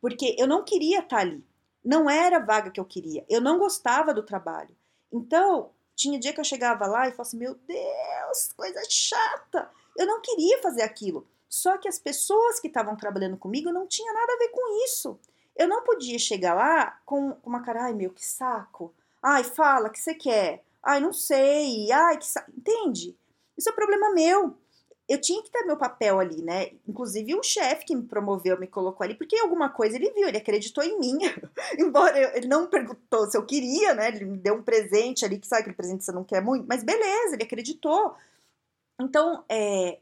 porque 0.04 0.36
eu 0.38 0.46
não 0.46 0.66
queria 0.66 1.00
estar 1.00 1.16
tá 1.16 1.22
ali. 1.22 1.42
Não 1.82 2.10
era 2.10 2.36
a 2.36 2.46
vaga 2.46 2.70
que 2.70 2.80
eu 2.80 2.84
queria. 2.84 3.26
Eu 3.30 3.40
não 3.40 3.58
gostava 3.58 4.14
do 4.14 4.22
trabalho. 4.22 4.76
Então, 5.10 5.72
tinha 5.96 6.20
dia 6.20 6.34
que 6.34 6.42
eu 6.42 6.44
chegava 6.44 6.86
lá 6.86 7.08
e 7.08 7.12
falava 7.12 7.22
assim: 7.22 7.38
Meu 7.38 7.56
Deus, 7.56 8.52
coisa 8.54 8.82
chata. 8.90 9.72
Eu 9.98 10.06
não 10.06 10.20
queria 10.20 10.62
fazer 10.62 10.82
aquilo. 10.82 11.26
Só 11.48 11.78
que 11.78 11.88
as 11.88 11.98
pessoas 11.98 12.60
que 12.60 12.68
estavam 12.68 12.98
trabalhando 12.98 13.38
comigo 13.38 13.72
não 13.72 13.88
tinha 13.88 14.12
nada 14.12 14.34
a 14.34 14.38
ver 14.40 14.50
com 14.50 14.84
isso. 14.84 15.18
Eu 15.56 15.70
não 15.70 15.86
podia 15.86 16.20
chegar 16.20 16.54
lá 16.54 17.00
com 17.06 17.38
uma 17.42 17.62
cara, 17.62 17.86
ai 17.86 17.94
meu, 17.94 18.10
que 18.10 18.26
saco. 18.26 18.94
Ai, 19.22 19.46
fala, 19.46 19.90
que 19.90 20.02
você 20.02 20.14
quer? 20.14 20.66
Ai, 20.84 21.00
não 21.00 21.14
sei. 21.14 21.90
Ai, 21.94 22.18
que 22.18 22.26
saco. 22.26 22.52
Entende? 22.52 23.18
Isso 23.58 23.70
é 23.70 23.72
problema 23.72 24.14
meu. 24.14 24.58
Eu 25.08 25.20
tinha 25.20 25.44
que 25.44 25.52
ter 25.52 25.66
meu 25.66 25.78
papel 25.78 26.20
ali, 26.20 26.42
né? 26.42 26.72
Inclusive 26.88 27.36
o 27.36 27.44
chefe 27.44 27.86
que 27.86 27.96
me 27.96 28.04
promoveu 28.04 28.58
me 28.58 28.68
colocou 28.68 29.04
ali, 29.04 29.16
porque 29.16 29.38
alguma 29.38 29.70
coisa 29.70 29.98
ele 29.98 30.12
viu, 30.12 30.28
ele 30.28 30.38
acreditou 30.38 30.84
em 30.84 30.98
mim. 30.98 31.18
Embora 31.78 32.18
eu, 32.18 32.38
ele 32.38 32.48
não 32.48 32.68
perguntou 32.68 33.30
se 33.30 33.38
eu 33.38 33.46
queria, 33.46 33.94
né? 33.94 34.08
Ele 34.08 34.26
me 34.26 34.38
deu 34.38 34.56
um 34.56 34.64
presente 34.64 35.26
ali, 35.26 35.40
que 35.40 35.48
sabe 35.48 35.62
aquele 35.62 35.76
presente 35.76 36.00
que 36.00 36.06
você 36.06 36.12
não 36.12 36.24
quer 36.24 36.42
muito, 36.42 36.66
mas 36.68 36.84
beleza, 36.84 37.36
ele 37.36 37.44
acreditou. 37.44 38.16
Então, 39.00 39.44
é, 39.50 40.00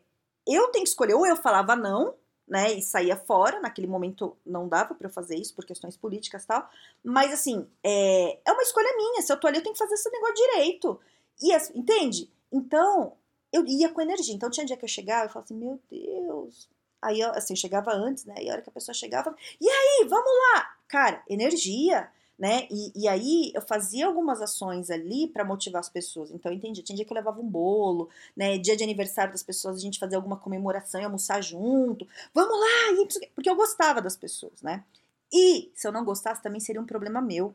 eu 0.48 0.68
tenho 0.69 0.83
que 0.83 0.89
escolher, 0.89 1.15
ou 1.15 1.25
eu 1.25 1.36
falava 1.36 1.75
não, 1.75 2.15
né, 2.48 2.74
e 2.74 2.81
saía 2.81 3.15
fora. 3.15 3.59
Naquele 3.59 3.88
momento 3.88 4.38
não 4.45 4.68
dava 4.68 4.94
para 4.94 5.07
eu 5.07 5.12
fazer 5.12 5.36
isso 5.36 5.56
por 5.56 5.65
questões 5.65 5.95
políticas 5.98 6.44
e 6.44 6.48
tal. 6.48 6.69
Mas 7.03 7.31
assim, 7.33 7.68
é, 7.83 8.39
é 8.45 8.51
uma 8.51 8.62
escolha 8.62 8.94
minha. 8.98 9.21
Se 9.21 9.31
eu 9.31 9.39
tô 9.39 9.48
ali, 9.48 9.57
eu 9.57 9.63
tenho 9.63 9.74
que 9.74 9.80
fazer 9.80 9.95
esse 9.95 10.12
negócio 10.12 10.36
direito. 10.36 11.00
E 11.42 11.56
entende? 11.74 12.30
Então, 12.51 13.13
eu 13.51 13.65
ia 13.65 13.89
com 13.89 14.01
energia. 14.01 14.33
Então 14.33 14.50
tinha 14.50 14.65
dia 14.65 14.77
que 14.77 14.86
eu 14.86 14.89
chegava 14.89 15.25
e 15.25 15.29
falava 15.29 15.46
assim, 15.46 15.55
meu 15.55 15.79
Deus. 15.89 16.70
Aí, 17.01 17.22
assim, 17.24 17.53
eu 17.53 17.58
chegava 17.58 17.91
antes, 17.93 18.25
né? 18.25 18.36
E 18.39 18.50
a 18.50 18.53
hora 18.53 18.62
que 18.62 18.70
a 18.70 18.74
pessoa 18.74 18.93
chegava, 18.93 19.36
e 19.60 19.67
aí, 19.67 20.05
vamos 20.08 20.31
lá! 20.53 20.75
Cara, 20.88 21.24
energia 21.27 22.10
né? 22.41 22.67
E, 22.72 22.91
e 23.03 23.08
aí 23.08 23.51
eu 23.53 23.62
fazia 23.62 24.08
algumas 24.08 24.41
ações 24.41 24.89
ali 24.89 25.27
para 25.27 25.46
motivar 25.46 25.79
as 25.79 25.89
pessoas. 25.89 26.31
Então 26.31 26.51
eu 26.51 26.58
entendi. 26.58 26.81
Tinha 26.81 26.96
dia 26.96 27.05
que 27.05 27.13
eu 27.13 27.15
levava 27.15 27.39
um 27.39 27.48
bolo, 27.48 28.10
né? 28.36 28.58
Dia 28.58 28.75
de 28.75 28.84
aniversário 28.84 29.31
das 29.31 29.43
pessoas, 29.43 29.75
a 29.75 29.79
gente 29.79 30.00
fazia 30.00 30.17
alguma 30.17 30.36
comemoração 30.36 31.00
e 31.00 31.03
almoçar 31.03 31.39
junto. 31.43 32.08
Vamos 32.34 32.60
lá! 32.60 33.05
Porque 33.36 33.48
eu 33.48 33.55
gostava 33.55 34.01
das 34.01 34.17
pessoas, 34.17 34.60
né? 34.63 34.84
E 35.31 35.72
se 35.75 35.88
eu 35.88 35.91
não 35.91 36.03
gostasse, 36.03 36.41
também 36.41 36.60
seria 36.60 36.81
um 36.81 36.86
problema 36.86 37.22
meu. 37.22 37.53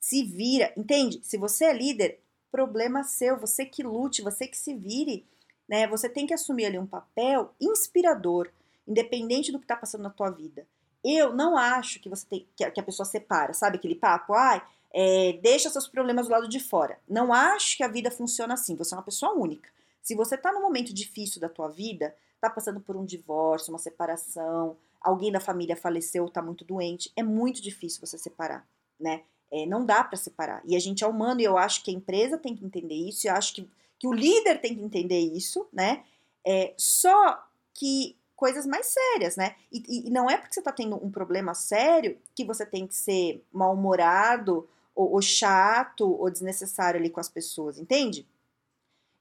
Se 0.00 0.24
vira, 0.24 0.72
entende? 0.76 1.20
Se 1.22 1.38
você 1.38 1.66
é 1.66 1.72
líder, 1.72 2.20
problema 2.50 3.02
seu, 3.02 3.38
você 3.38 3.64
que 3.64 3.82
lute, 3.82 4.22
você 4.22 4.46
que 4.46 4.56
se 4.56 4.74
vire, 4.74 5.26
né? 5.68 5.86
Você 5.88 6.08
tem 6.08 6.26
que 6.26 6.34
assumir 6.34 6.66
ali 6.66 6.78
um 6.78 6.86
papel 6.86 7.52
inspirador, 7.60 8.50
independente 8.86 9.52
do 9.52 9.58
que 9.58 9.64
está 9.64 9.76
passando 9.76 10.02
na 10.02 10.10
tua 10.10 10.30
vida. 10.30 10.66
Eu 11.04 11.34
não 11.34 11.56
acho 11.56 12.00
que 12.00 12.08
você 12.08 12.26
tem 12.26 12.46
que 12.56 12.80
a 12.80 12.82
pessoa 12.82 13.06
separa, 13.06 13.52
sabe 13.52 13.76
aquele 13.76 13.94
papo, 13.94 14.32
ai, 14.34 14.62
é, 14.92 15.38
deixa 15.42 15.70
seus 15.70 15.86
problemas 15.86 16.26
do 16.26 16.32
lado 16.32 16.48
de 16.48 16.58
fora. 16.58 16.98
Não 17.08 17.32
acho 17.32 17.76
que 17.76 17.82
a 17.82 17.88
vida 17.88 18.10
funciona 18.10 18.54
assim. 18.54 18.74
Você 18.76 18.94
é 18.94 18.96
uma 18.96 19.04
pessoa 19.04 19.32
única. 19.34 19.68
Se 20.02 20.14
você 20.14 20.36
tá 20.36 20.52
num 20.52 20.62
momento 20.62 20.94
difícil 20.94 21.40
da 21.40 21.48
tua 21.48 21.68
vida, 21.68 22.14
tá 22.40 22.48
passando 22.48 22.80
por 22.80 22.96
um 22.96 23.04
divórcio, 23.04 23.72
uma 23.72 23.78
separação, 23.78 24.76
alguém 25.00 25.30
da 25.30 25.40
família 25.40 25.76
faleceu, 25.76 26.28
tá 26.28 26.40
muito 26.40 26.64
doente, 26.64 27.12
é 27.16 27.22
muito 27.22 27.60
difícil 27.60 28.00
você 28.00 28.16
separar, 28.16 28.66
né? 28.98 29.22
É, 29.50 29.64
não 29.66 29.84
dá 29.84 30.02
para 30.02 30.16
separar. 30.16 30.62
E 30.64 30.74
a 30.74 30.78
gente 30.78 31.04
é 31.04 31.06
humano 31.06 31.40
e 31.40 31.44
eu 31.44 31.56
acho 31.56 31.84
que 31.84 31.90
a 31.90 31.94
empresa 31.94 32.36
tem 32.36 32.54
que 32.56 32.64
entender 32.64 32.94
isso, 32.94 33.28
eu 33.28 33.34
acho 33.34 33.54
que, 33.54 33.68
que 33.98 34.06
o 34.06 34.12
líder 34.12 34.60
tem 34.60 34.74
que 34.74 34.82
entender 34.82 35.20
isso, 35.20 35.66
né? 35.72 36.04
É, 36.44 36.74
só 36.76 37.44
que 37.72 38.16
coisas 38.36 38.66
mais 38.66 38.86
sérias, 38.86 39.36
né? 39.36 39.56
E, 39.72 40.08
e 40.08 40.10
não 40.10 40.30
é 40.30 40.36
porque 40.36 40.54
você 40.54 40.62
tá 40.62 40.70
tendo 40.70 40.96
um 41.02 41.10
problema 41.10 41.54
sério 41.54 42.18
que 42.34 42.44
você 42.44 42.66
tem 42.66 42.86
que 42.86 42.94
ser 42.94 43.42
mal-humorado 43.52 44.68
ou, 44.94 45.12
ou, 45.12 45.22
chato 45.22 46.08
ou 46.08 46.30
desnecessário 46.30 47.00
ali 47.00 47.08
com 47.08 47.18
as 47.18 47.28
pessoas, 47.28 47.78
entende? 47.78 48.26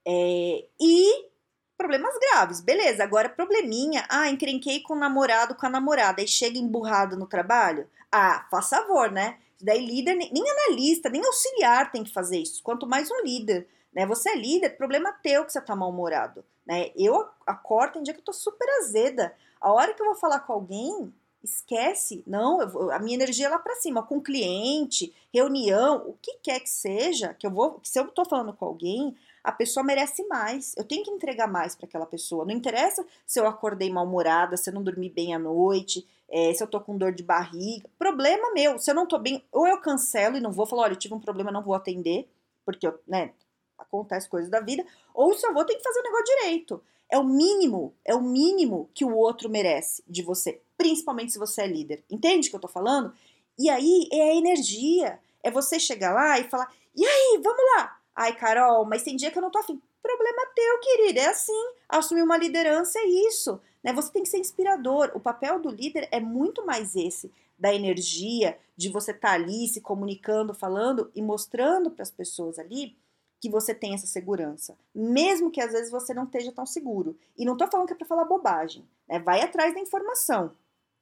É, 0.06 0.66
e 0.80 1.30
problemas 1.78 2.16
graves, 2.20 2.62
beleza. 2.62 3.04
Agora, 3.04 3.30
probleminha, 3.30 4.06
ah, 4.10 4.30
encrenquei 4.30 4.82
com 4.82 4.94
o 4.94 5.00
namorado, 5.00 5.56
com 5.56 5.66
a 5.66 5.70
namorada, 5.70 6.22
e 6.22 6.28
chega 6.28 6.58
emburrado 6.58 7.18
no 7.18 7.26
trabalho. 7.26 7.90
Ah, 8.12 8.46
faz 8.52 8.70
favor, 8.70 9.12
né? 9.12 9.40
Daí 9.62 9.86
líder, 9.86 10.16
nem 10.16 10.50
analista, 10.50 11.10
nem 11.10 11.26
auxiliar 11.26 11.92
tem 11.92 12.04
que 12.04 12.14
fazer 12.14 12.40
isso, 12.40 12.62
quanto 12.62 12.86
mais 12.86 13.10
um 13.10 13.22
líder, 13.24 13.68
né? 13.94 14.06
Você 14.06 14.30
é 14.30 14.36
líder, 14.36 14.78
problema 14.78 15.14
teu 15.24 15.46
que 15.46 15.52
você 15.52 15.62
tá 15.62 15.76
mal-humorado, 15.76 16.44
né? 16.66 16.92
Eu 16.96 17.28
acordo, 17.46 17.94
tem 17.94 18.04
dia 18.04 18.14
que 18.14 18.20
eu 18.20 18.26
tô 18.26 18.34
super 18.34 18.68
azeda. 18.80 19.34
A 19.62 19.72
hora 19.72 19.94
que 19.94 20.02
eu 20.02 20.06
vou 20.08 20.16
falar 20.16 20.42
com 20.42 20.54
alguém, 20.54 21.14
esquece, 21.44 22.24
não, 22.28 22.62
eu, 22.62 22.92
a 22.92 23.00
minha 23.00 23.16
energia 23.16 23.46
é 23.46 23.50
lá 23.50 23.60
para 23.60 23.76
cima, 23.76 24.04
com 24.04 24.22
cliente, 24.22 25.14
reunião, 25.34 26.04
o 26.08 26.18
que 26.22 26.38
quer 26.42 26.60
que 26.60 26.70
seja, 26.70 27.34
que 27.34 27.48
eu 27.48 27.52
vou, 27.52 27.80
que 27.80 27.88
se 27.88 28.00
eu 28.00 28.08
tô 28.08 28.26
falando 28.26 28.54
com 28.54 28.66
alguém, 28.66 29.16
a 29.46 29.52
pessoa 29.52 29.84
merece 29.84 30.28
mais. 30.28 30.74
Eu 30.76 30.84
tenho 30.84 31.04
que 31.04 31.12
entregar 31.12 31.48
mais 31.48 31.76
para 31.76 31.86
aquela 31.86 32.06
pessoa. 32.06 32.46
Não 32.46 32.52
interessa 32.52 33.06
se 33.26 33.40
eu 33.40 33.46
acordei 33.46 33.92
mal-humorada, 33.92 34.58
se 34.58 34.70
eu 34.70 34.74
não 34.74 34.84
dormi 34.84 35.08
bem 35.08 35.36
à 35.36 35.40
noite, 35.40 36.06
é, 36.28 36.52
se 36.54 36.64
eu 36.64 36.68
tô 36.68 36.82
com 36.82 36.98
dor 36.98 37.14
de 37.14 37.22
barriga. 37.22 37.88
Problema 37.98 38.52
meu. 38.54 38.80
Se 38.80 38.90
eu 38.90 38.96
não 38.96 39.08
tô 39.08 39.20
bem, 39.20 39.44
ou 39.52 39.68
eu 39.68 39.80
cancelo 39.80 40.36
e 40.36 40.42
não 40.42 40.52
vou 40.52 40.66
falar, 40.66 40.84
olha, 40.84 40.94
eu 40.94 40.98
tive 40.98 41.14
um 41.14 41.20
problema, 41.20 41.52
não 41.52 41.62
vou 41.62 41.76
atender, 41.76 42.28
porque 42.66 42.88
eu, 42.88 43.00
né, 43.08 43.34
acontece 43.78 44.28
coisas 44.28 44.50
da 44.50 44.60
vida, 44.60 44.84
ou 45.14 45.34
se 45.36 45.46
eu 45.46 45.54
vou 45.54 45.64
ter 45.64 45.76
que 45.76 45.84
fazer 45.84 46.00
o 46.00 46.04
negócio 46.04 46.26
direito. 46.26 46.84
É 47.08 47.20
o 47.20 47.24
mínimo, 47.24 47.94
é 48.04 48.16
o 48.16 48.22
mínimo 48.22 48.90
que 48.96 49.06
o 49.06 49.16
outro 49.16 49.48
merece 49.48 50.04
de 50.08 50.24
você, 50.24 50.60
principalmente 50.76 51.32
se 51.32 51.38
você 51.38 51.62
é 51.62 51.68
líder. 51.68 52.04
Entende 52.10 52.48
o 52.48 52.50
que 52.50 52.56
eu 52.56 52.62
tô 52.62 52.68
falando? 52.68 53.14
E 53.60 53.70
aí 53.70 54.10
é 54.12 54.32
a 54.32 54.36
energia. 54.36 55.20
É 55.44 55.52
você 55.52 55.80
chegar 55.80 56.14
lá 56.16 56.40
e 56.40 56.50
falar: 56.50 56.74
"E 56.96 57.06
aí, 57.06 57.40
vamos 57.44 57.62
lá?" 57.78 58.00
Ai, 58.16 58.36
Carol, 58.36 58.86
mas 58.86 59.04
tem 59.04 59.16
dia 59.16 59.30
que 59.30 59.38
eu 59.38 59.42
não 59.42 59.52
tô 59.52 59.60
afim. 59.60 59.82
Problema 60.02 60.46
teu, 60.56 60.80
querida. 60.80 61.20
É 61.22 61.28
assim. 61.28 61.74
Assumir 61.90 62.22
uma 62.22 62.38
liderança 62.38 62.98
é 63.00 63.06
isso. 63.06 63.60
Né? 63.84 63.92
Você 63.94 64.12
tem 64.12 64.24
que 64.24 64.30
ser 64.30 64.38
inspirador. 64.38 65.12
O 65.14 65.20
papel 65.20 65.60
do 65.60 65.70
líder 65.70 66.08
é 66.12 66.20
muito 66.20 66.66
mais 66.66 66.96
esse 66.96 67.32
da 67.58 67.74
energia, 67.74 68.58
de 68.76 68.90
você 68.90 69.12
estar 69.12 69.30
tá 69.30 69.34
ali 69.34 69.68
se 69.68 69.80
comunicando, 69.80 70.54
falando 70.54 71.10
e 71.16 71.22
mostrando 71.22 71.90
para 71.90 72.04
as 72.04 72.12
pessoas 72.12 72.60
ali 72.60 72.98
que 73.40 73.50
você 73.50 73.74
tem 73.74 73.94
essa 73.94 74.08
segurança, 74.08 74.76
mesmo 74.94 75.52
que 75.52 75.62
às 75.62 75.72
vezes 75.72 75.92
você 75.92 76.14
não 76.14 76.24
esteja 76.24 76.52
tão 76.52 76.66
seguro. 76.66 77.18
E 77.38 77.46
não 77.46 77.54
estou 77.54 77.70
falando 77.70 77.88
que 77.88 77.94
é 77.94 77.96
para 77.96 78.08
falar 78.08 78.26
bobagem, 78.26 78.84
né? 79.08 79.20
Vai 79.20 79.42
atrás 79.42 79.74
da 79.74 79.80
informação. 79.80 80.52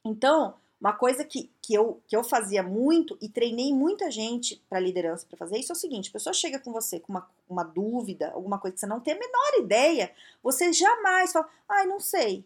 Então, 0.05 0.55
uma 0.83 0.91
coisa 0.91 1.23
que, 1.23 1.49
que, 1.61 1.73
eu, 1.73 2.03
que 2.05 2.13
eu 2.13 2.25
fazia 2.25 2.61
muito 2.61 3.17
e 3.21 3.29
treinei 3.29 3.73
muita 3.73 4.11
gente 4.11 4.61
para 4.69 4.81
liderança 4.81 5.25
para 5.25 5.37
fazer 5.37 5.57
isso 5.57 5.71
é 5.71 5.75
o 5.75 5.77
seguinte: 5.77 6.09
a 6.09 6.11
pessoa 6.11 6.33
chega 6.33 6.59
com 6.59 6.73
você 6.73 6.99
com 6.99 7.13
uma, 7.13 7.29
uma 7.47 7.63
dúvida, 7.63 8.31
alguma 8.33 8.59
coisa 8.59 8.73
que 8.73 8.81
você 8.81 8.85
não 8.85 8.99
tem 8.99 9.13
a 9.13 9.17
menor 9.17 9.59
ideia, 9.59 10.11
você 10.43 10.73
jamais 10.73 11.31
fala, 11.31 11.47
ai, 11.69 11.85
não 11.87 12.01
sei. 12.01 12.45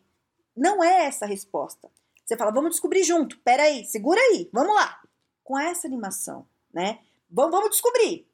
Não 0.55 0.83
é 0.83 1.05
essa 1.05 1.25
a 1.25 1.27
resposta. 1.27 1.89
Você 2.23 2.37
fala, 2.37 2.51
vamos 2.51 2.71
descobrir 2.71 3.03
junto, 3.03 3.39
peraí, 3.39 3.83
segura 3.85 4.21
aí, 4.21 4.47
vamos 4.53 4.75
lá. 4.75 5.01
Com 5.43 5.57
essa 5.57 5.87
animação, 5.87 6.45
né? 6.71 6.99
Vamos, 7.31 7.49
vamos 7.49 7.71
descobrir. 7.71 8.27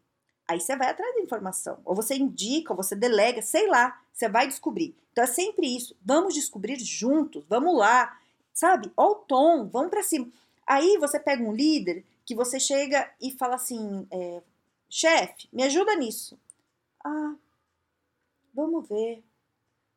Aí 0.45 0.59
você 0.59 0.75
vai 0.75 0.89
atrás 0.89 1.15
da 1.15 1.21
informação. 1.21 1.79
Ou 1.85 1.95
você 1.95 2.15
indica, 2.15 2.73
ou 2.73 2.77
você 2.77 2.93
delega, 2.93 3.41
sei 3.41 3.67
lá, 3.67 3.97
você 4.11 4.27
vai 4.27 4.47
descobrir. 4.47 4.97
Então 5.13 5.23
é 5.23 5.27
sempre 5.27 5.73
isso. 5.73 5.95
Vamos 6.03 6.33
descobrir 6.33 6.77
juntos, 6.79 7.45
vamos 7.47 7.77
lá 7.77 8.19
sabe? 8.53 8.91
Ó 8.95 9.11
o 9.11 9.15
tom, 9.15 9.67
vamos 9.67 9.89
para 9.89 10.03
cima. 10.03 10.27
Aí 10.65 10.97
você 10.97 11.19
pega 11.19 11.43
um 11.43 11.53
líder 11.53 12.05
que 12.25 12.35
você 12.35 12.59
chega 12.59 13.09
e 13.21 13.31
fala 13.31 13.55
assim, 13.55 14.07
é, 14.11 14.41
chefe, 14.89 15.49
me 15.51 15.63
ajuda 15.63 15.95
nisso. 15.95 16.39
Ah, 17.03 17.35
vamos 18.53 18.87
ver, 18.87 19.23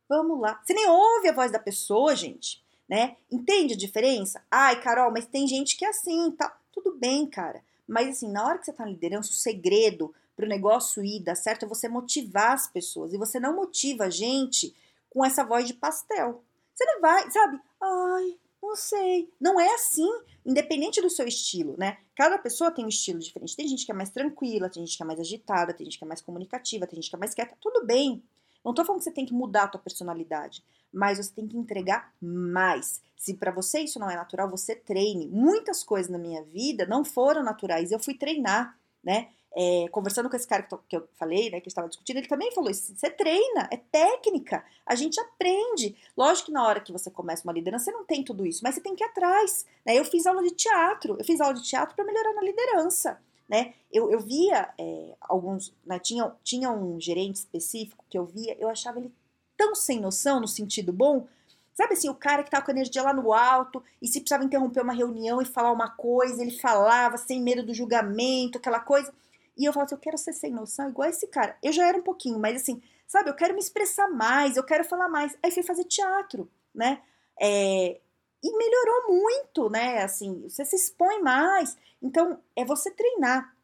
vamos 0.09 0.41
lá. 0.41 0.61
Você 0.65 0.75
nem 0.75 0.89
ouve 0.89 1.29
a 1.29 1.35
voz 1.35 1.53
da 1.53 1.59
pessoa, 1.59 2.17
gente, 2.17 2.65
né? 2.89 3.17
Entende 3.31 3.75
a 3.75 3.79
diferença? 3.79 4.43
Ai, 4.51 4.81
Carol, 4.81 5.13
mas 5.13 5.27
tem 5.27 5.47
gente 5.47 5.77
que 5.77 5.85
é 5.85 5.91
assim, 5.91 6.33
tá? 6.33 6.59
Tudo 6.73 6.93
bem, 6.93 7.27
cara. 7.27 7.63
Mas 7.87 8.09
assim, 8.09 8.29
na 8.31 8.45
hora 8.45 8.59
que 8.59 8.65
você 8.65 8.73
tá 8.73 8.85
na 8.85 8.91
liderança, 8.91 9.31
o 9.31 9.35
segredo 9.35 10.13
para 10.35 10.45
o 10.45 10.49
negócio 10.49 11.05
ir 11.05 11.21
dar 11.21 11.37
certo 11.37 11.65
é 11.65 11.69
você 11.69 11.89
motivar 11.89 12.53
as 12.53 12.67
pessoas. 12.67 13.13
E 13.13 13.19
você 13.19 13.39
não 13.39 13.55
motiva 13.55 14.05
a 14.05 14.11
gente 14.11 14.75
com 15.09 15.25
essa 15.25 15.45
voz 15.45 15.67
de 15.67 15.75
pastel. 15.75 16.43
Você 16.75 16.85
não 16.85 17.01
vai, 17.01 17.31
sabe? 17.31 17.61
Ai, 17.81 18.39
não 18.63 18.75
sei. 18.75 19.31
Não 19.41 19.61
é 19.61 19.75
assim, 19.75 20.09
independente 20.45 21.01
do 21.01 21.11
seu 21.11 21.27
estilo, 21.27 21.77
né? 21.79 21.99
Cada 22.15 22.39
pessoa 22.39 22.71
tem 22.71 22.85
um 22.85 22.89
estilo 22.89 23.19
diferente. 23.19 23.57
Tem 23.57 23.69
gente 23.69 23.87
que 23.87 23.93
é 23.93 23.95
mais 23.95 24.11
tranquila, 24.11 24.69
tem 24.69 24.85
gente 24.85 24.97
que 24.97 25.03
é 25.03 25.07
mais 25.07 25.21
agitada, 25.21 25.73
tem 25.73 25.85
gente 25.87 25.99
que 25.99 26.05
é 26.05 26.09
mais 26.09 26.21
comunicativa, 26.21 26.87
tem 26.87 26.97
gente 26.97 27.11
que 27.11 27.17
é 27.17 27.19
mais 27.19 27.35
quieta. 27.35 27.57
Tudo 27.61 27.87
bem. 27.87 28.23
Não 28.65 28.75
tô 28.75 28.85
falando 28.85 28.99
que 28.99 29.05
você 29.05 29.13
tem 29.13 29.25
que 29.25 29.33
mudar 29.33 29.65
a 29.65 29.69
tua 29.69 29.81
personalidade, 29.81 30.65
mas 30.93 31.19
você 31.19 31.33
tem 31.33 31.47
que 31.47 31.57
entregar 31.57 32.13
mais. 32.21 33.01
Se 33.17 33.35
para 33.35 33.53
você 33.53 33.81
isso 33.81 34.01
não 34.01 34.11
é 34.11 34.17
natural, 34.17 34.51
você 34.51 34.75
treine. 34.75 35.29
Muitas 35.29 35.85
coisas 35.85 36.11
na 36.11 36.19
minha 36.19 36.43
vida 36.43 36.85
não 36.85 37.05
foram 37.05 37.45
naturais, 37.45 37.93
eu 37.93 38.01
fui 38.01 38.15
treinar, 38.15 38.77
né? 39.05 39.29
É, 39.59 39.89
conversando 39.89 40.29
com 40.29 40.37
esse 40.37 40.47
cara 40.47 40.63
que, 40.63 40.69
tô, 40.69 40.77
que 40.87 40.95
eu 40.95 41.09
falei, 41.19 41.49
né, 41.49 41.63
que 41.63 41.69
estava 41.69 41.89
discutindo, 41.89 42.19
ele 42.19 42.29
também 42.29 42.53
falou 42.53 42.71
isso. 42.71 42.95
Você 42.95 43.09
treina, 43.09 43.67
é 43.71 43.79
técnica, 43.79 44.63
a 44.85 44.95
gente 44.95 45.19
aprende. 45.19 45.97
Lógico 46.15 46.47
que 46.47 46.53
na 46.53 46.67
hora 46.67 46.79
que 46.79 46.93
você 46.93 47.11
começa 47.11 47.43
uma 47.43 47.55
liderança, 47.55 47.87
você 47.87 47.93
não 47.93 48.05
tem 48.05 48.23
tudo 48.23 48.45
isso, 48.45 48.61
mas 48.63 48.75
você 48.75 48.83
tem 48.83 48.95
que 48.95 49.03
ir 49.03 49.07
atrás. 49.07 49.65
Né? 49.85 49.99
Eu 49.99 50.05
fiz 50.05 50.27
aula 50.27 50.43
de 50.43 50.51
teatro, 50.51 51.17
eu 51.19 51.25
fiz 51.25 51.41
aula 51.41 51.55
de 51.55 51.63
teatro 51.63 51.97
para 51.97 52.05
melhorar 52.05 52.35
na 52.35 52.43
liderança. 52.43 53.19
Né? 53.49 53.73
Eu, 53.91 54.11
eu 54.11 54.21
via 54.21 54.69
é, 54.79 55.15
alguns, 55.23 55.73
né, 55.87 55.99
tinha, 55.99 56.31
tinha 56.45 56.71
um 56.71 57.01
gerente 57.01 57.37
específico 57.37 58.05
que 58.11 58.19
eu 58.19 58.27
via, 58.27 58.55
eu 58.61 58.69
achava 58.69 58.99
ele 58.99 59.11
tão 59.57 59.75
sem 59.75 59.99
noção, 59.99 60.39
no 60.39 60.49
sentido 60.49 60.93
bom, 60.93 61.27
Sabe 61.73 61.93
assim, 61.93 62.09
o 62.09 62.15
cara 62.15 62.43
que 62.43 62.51
tava 62.51 62.65
com 62.65 62.71
a 62.71 62.75
energia 62.75 63.03
lá 63.03 63.13
no 63.13 63.35
alto 63.35 63.85
e 64.01 64.09
se 64.09 64.21
precisava 64.21 64.43
interromper 64.43 64.81
uma 64.81 64.95
reunião 64.95 65.43
e 65.43 65.45
falar 65.45 65.71
uma 65.71 65.91
coisa, 65.91 66.41
ele 66.41 66.59
falava 66.59 67.19
sem 67.19 67.39
medo 67.39 67.63
do 67.63 67.75
julgamento, 67.75 68.57
aquela 68.57 68.81
coisa. 68.81 69.13
E 69.57 69.65
eu 69.65 69.73
falo 69.73 69.87
assim, 69.87 69.95
eu 69.95 70.01
quero 70.01 70.19
ser 70.19 70.33
sem 70.33 70.53
noção 70.53 70.89
igual 70.89 71.09
esse 71.09 71.27
cara. 71.27 71.57
Eu 71.63 71.73
já 71.73 71.87
era 71.87 71.99
um 71.99 72.03
pouquinho, 72.03 72.39
mas 72.39 72.57
assim, 72.63 72.83
sabe, 73.07 73.31
eu 73.31 73.35
quero 73.35 73.55
me 73.55 73.61
expressar 73.61 74.09
mais, 74.09 74.57
eu 74.57 74.65
quero 74.65 74.85
falar 74.85 75.09
mais. 75.09 75.37
Aí 75.43 75.51
fui 75.51 75.63
fazer 75.63 75.85
teatro, 75.85 76.51
né? 76.75 77.03
É, 77.41 78.01
e 78.43 78.57
melhorou 78.57 79.09
muito, 79.09 79.71
né? 79.71 80.03
Assim, 80.03 80.43
você 80.43 80.65
se 80.65 80.77
expõe 80.77 81.23
mais. 81.23 81.77
Então, 82.03 82.39
é 82.55 82.65
você 82.65 82.91
treinar. 82.91 83.55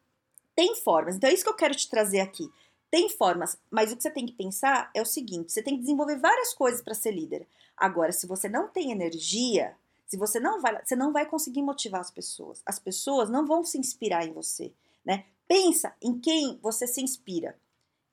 Tem 0.55 0.75
formas. 0.75 1.15
Então, 1.15 1.29
é 1.29 1.33
isso 1.33 1.43
que 1.43 1.49
eu 1.49 1.55
quero 1.55 1.75
te 1.75 1.89
trazer 1.89 2.19
aqui. 2.19 2.49
Tem 2.91 3.09
formas, 3.09 3.57
mas 3.71 3.91
o 3.91 3.95
que 3.95 4.03
você 4.03 4.11
tem 4.11 4.25
que 4.25 4.33
pensar 4.33 4.91
é 4.93 5.01
o 5.01 5.05
seguinte: 5.05 5.51
você 5.51 5.63
tem 5.63 5.75
que 5.75 5.81
desenvolver 5.81 6.17
várias 6.17 6.53
coisas 6.53 6.81
para 6.81 6.93
ser 6.93 7.11
líder. 7.11 7.47
Agora, 7.75 8.11
se 8.11 8.27
você 8.27 8.47
não 8.47 8.67
tem 8.67 8.91
energia, 8.91 9.75
se 10.05 10.15
você 10.15 10.39
não 10.39 10.61
vai, 10.61 10.79
você 10.85 10.95
não 10.95 11.11
vai 11.11 11.25
conseguir 11.25 11.63
motivar 11.63 12.01
as 12.01 12.11
pessoas. 12.11 12.61
As 12.63 12.77
pessoas 12.77 13.31
não 13.31 13.47
vão 13.47 13.63
se 13.63 13.79
inspirar 13.79 14.27
em 14.27 14.31
você, 14.31 14.71
né? 15.05 15.25
Pensa 15.47 15.95
em 16.01 16.19
quem 16.19 16.57
você 16.61 16.87
se 16.87 17.01
inspira. 17.01 17.59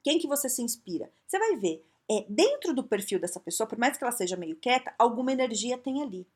Quem 0.02 0.18
que 0.18 0.26
você 0.26 0.48
se 0.48 0.62
inspira? 0.62 1.10
Você 1.26 1.38
vai 1.38 1.56
ver, 1.56 1.84
é, 2.10 2.24
dentro 2.28 2.74
do 2.74 2.84
perfil 2.84 3.20
dessa 3.20 3.38
pessoa, 3.38 3.66
por 3.66 3.78
mais 3.78 3.96
que 3.96 4.04
ela 4.04 4.12
seja 4.12 4.36
meio 4.36 4.56
quieta, 4.56 4.94
alguma 4.98 5.32
energia 5.32 5.78
tem 5.78 6.02
ali. 6.02 6.26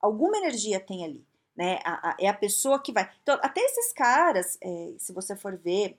Alguma 0.00 0.38
energia 0.38 0.80
tem 0.80 1.04
ali. 1.04 1.24
Né? 1.54 1.78
A, 1.84 2.10
a, 2.10 2.16
é 2.18 2.26
a 2.26 2.34
pessoa 2.34 2.82
que 2.82 2.92
vai. 2.92 3.10
Então, 3.22 3.38
até 3.42 3.60
esses 3.60 3.92
caras, 3.92 4.58
é, 4.60 4.94
se 4.98 5.12
você 5.12 5.36
for 5.36 5.56
ver, 5.56 5.98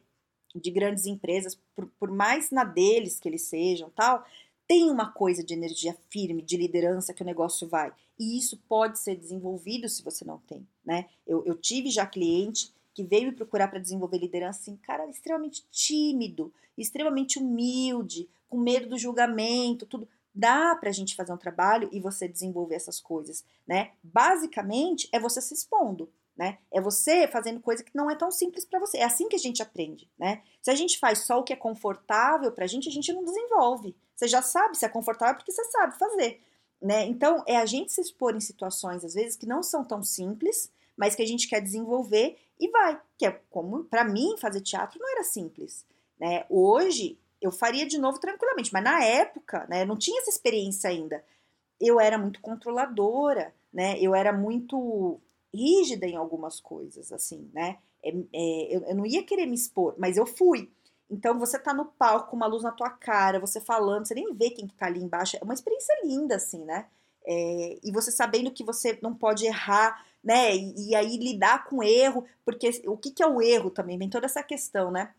de 0.54 0.72
grandes 0.72 1.06
empresas, 1.06 1.56
por, 1.76 1.88
por 2.00 2.12
mais 2.12 2.52
na 2.52 2.64
deles 2.64 3.20
que 3.20 3.30
eles 3.30 3.44
sejam 3.44 3.90
tal, 3.92 4.26
tem 4.68 4.90
uma 4.90 5.12
coisa 5.12 5.44
de 5.44 5.54
energia 5.54 5.96
firme, 6.10 6.42
de 6.42 6.58
liderança 6.58 7.14
que 7.14 7.24
o 7.24 7.26
negócio 7.26 7.68
vai. 7.68 7.94
E 8.20 8.38
isso 8.38 8.58
pode 8.68 9.00
ser 9.00 9.16
desenvolvido 9.16 9.88
se 9.90 10.04
você 10.04 10.24
não 10.26 10.40
tem, 10.40 10.68
né? 10.84 11.10
Eu, 11.26 11.44
eu 11.46 11.56
tive 11.56 11.90
já 11.90 12.06
cliente 12.06 12.74
que 12.94 13.04
veio 13.04 13.30
me 13.30 13.36
procurar 13.36 13.68
para 13.68 13.80
desenvolver 13.80 14.18
liderança, 14.18 14.60
assim, 14.62 14.76
cara 14.78 15.10
extremamente 15.10 15.66
tímido, 15.72 16.54
extremamente 16.78 17.40
humilde, 17.40 18.30
com 18.50 18.58
medo 18.58 18.90
do 18.90 18.98
julgamento, 18.98 19.86
tudo. 19.86 20.08
Dá 20.34 20.76
para 20.76 20.90
a 20.90 20.94
gente 20.94 21.16
fazer 21.16 21.34
um 21.34 21.38
trabalho 21.38 21.90
e 21.92 22.00
você 22.00 22.28
desenvolver 22.28 22.76
essas 22.76 23.02
coisas, 23.02 23.44
né? 23.68 23.92
Basicamente 24.02 25.10
é 25.12 25.20
você 25.20 25.42
se 25.42 25.54
expondo, 25.54 26.10
né? 26.38 26.58
É 26.72 26.80
você 26.80 27.28
fazendo 27.28 27.60
coisa 27.60 27.84
que 27.84 27.96
não 27.96 28.10
é 28.10 28.16
tão 28.16 28.32
simples 28.32 28.64
para 28.64 28.80
você. 28.80 29.00
É 29.00 29.04
assim 29.04 29.28
que 29.28 29.36
a 29.36 29.40
gente 29.40 29.62
aprende, 29.62 30.10
né? 30.18 30.42
Se 30.62 30.72
a 30.72 30.76
gente 30.76 30.98
faz 31.00 31.20
só 31.20 31.40
o 31.40 31.44
que 31.44 31.52
é 31.52 31.56
confortável 31.56 32.52
para 32.52 32.64
a 32.64 32.68
gente, 32.68 32.88
a 32.88 32.92
gente 32.92 33.12
não 33.12 33.26
desenvolve. 33.26 33.96
Você 34.16 34.28
já 34.28 34.42
sabe 34.42 34.78
se 34.78 34.86
é 34.86 34.90
confortável 34.90 35.36
porque 35.36 35.52
você 35.52 35.66
sabe 35.66 35.98
fazer, 35.98 36.42
né? 36.82 37.06
Então 37.06 37.44
é 37.46 37.58
a 37.58 37.66
gente 37.66 37.92
se 37.92 38.00
expor 38.00 38.36
em 38.36 38.40
situações 38.40 39.04
às 39.04 39.14
vezes 39.14 39.36
que 39.36 39.46
não 39.46 39.62
são 39.62 39.84
tão 39.84 40.02
simples, 40.02 40.72
mas 40.96 41.14
que 41.14 41.22
a 41.22 41.28
gente 41.28 41.48
quer 41.48 41.62
desenvolver 41.62 42.38
e 42.62 42.70
vai. 42.70 43.02
Que 43.18 43.26
é 43.26 43.32
como, 43.50 43.84
para 43.86 44.06
mim, 44.06 44.38
fazer 44.38 44.62
teatro 44.62 45.00
não 45.00 45.12
era 45.12 45.24
simples. 45.24 45.84
Né? 46.20 46.46
Hoje, 46.48 47.18
eu 47.42 47.52
faria 47.52 47.88
de 47.88 47.98
novo 47.98 48.20
tranquilamente, 48.20 48.72
mas 48.72 48.84
na 48.84 49.04
época, 49.04 49.66
né, 49.68 49.84
não 49.84 49.98
tinha 49.98 50.22
essa 50.22 50.30
experiência 50.30 50.92
ainda. 50.92 51.26
Eu 51.80 52.00
era 52.00 52.18
muito 52.20 52.40
controladora, 52.40 53.52
né? 53.74 53.98
Eu 54.00 54.14
era 54.14 54.32
muito 54.32 55.20
rígida 55.52 56.06
em 56.06 56.16
algumas 56.16 56.60
coisas, 56.60 57.12
assim, 57.12 57.50
né? 57.52 57.80
É, 58.04 58.10
é, 58.10 58.76
eu, 58.76 58.82
eu, 58.84 58.96
não 58.96 59.06
ia 59.06 59.24
querer 59.24 59.48
me 59.48 59.56
expor, 59.56 59.96
mas 59.98 60.16
eu 60.16 60.28
fui. 60.28 60.72
Então 61.10 61.40
você 61.40 61.58
tá 61.58 61.74
no 61.74 61.86
palco 61.86 62.30
com 62.30 62.36
uma 62.36 62.46
luz 62.46 62.62
na 62.62 62.72
tua 62.72 62.92
cara, 62.92 63.40
você 63.40 63.60
falando, 63.60 64.08
você 64.08 64.14
nem 64.14 64.32
vê 64.36 64.52
quem 64.52 64.68
que 64.68 64.76
tá 64.76 64.86
ali 64.86 65.02
embaixo. 65.02 65.36
É 65.38 65.44
uma 65.44 65.56
experiência 65.56 65.94
linda, 66.04 66.36
assim, 66.36 66.64
né? 66.64 66.86
É, 67.26 67.80
e 67.84 67.92
você 67.92 68.12
sabendo 68.12 68.52
que 68.52 68.64
você 68.64 68.98
não 69.02 69.16
pode 69.16 69.46
errar, 69.46 70.06
né? 70.24 70.56
E, 70.56 70.90
e, 70.90 70.96
aí 70.96 71.18
lidar 71.18 71.66
com 71.66 71.84
erro, 71.84 72.26
porque 72.46 72.70
o 72.86 72.98
que, 72.98 73.12
que 73.12 73.24
é 73.24 73.28
o 73.28 73.42
erro 73.42 73.70
também? 73.70 73.98
Vem 73.98 74.10
toda 74.10 74.26
essa 74.26 74.44
questão, 74.44 74.92
né? 74.92 75.14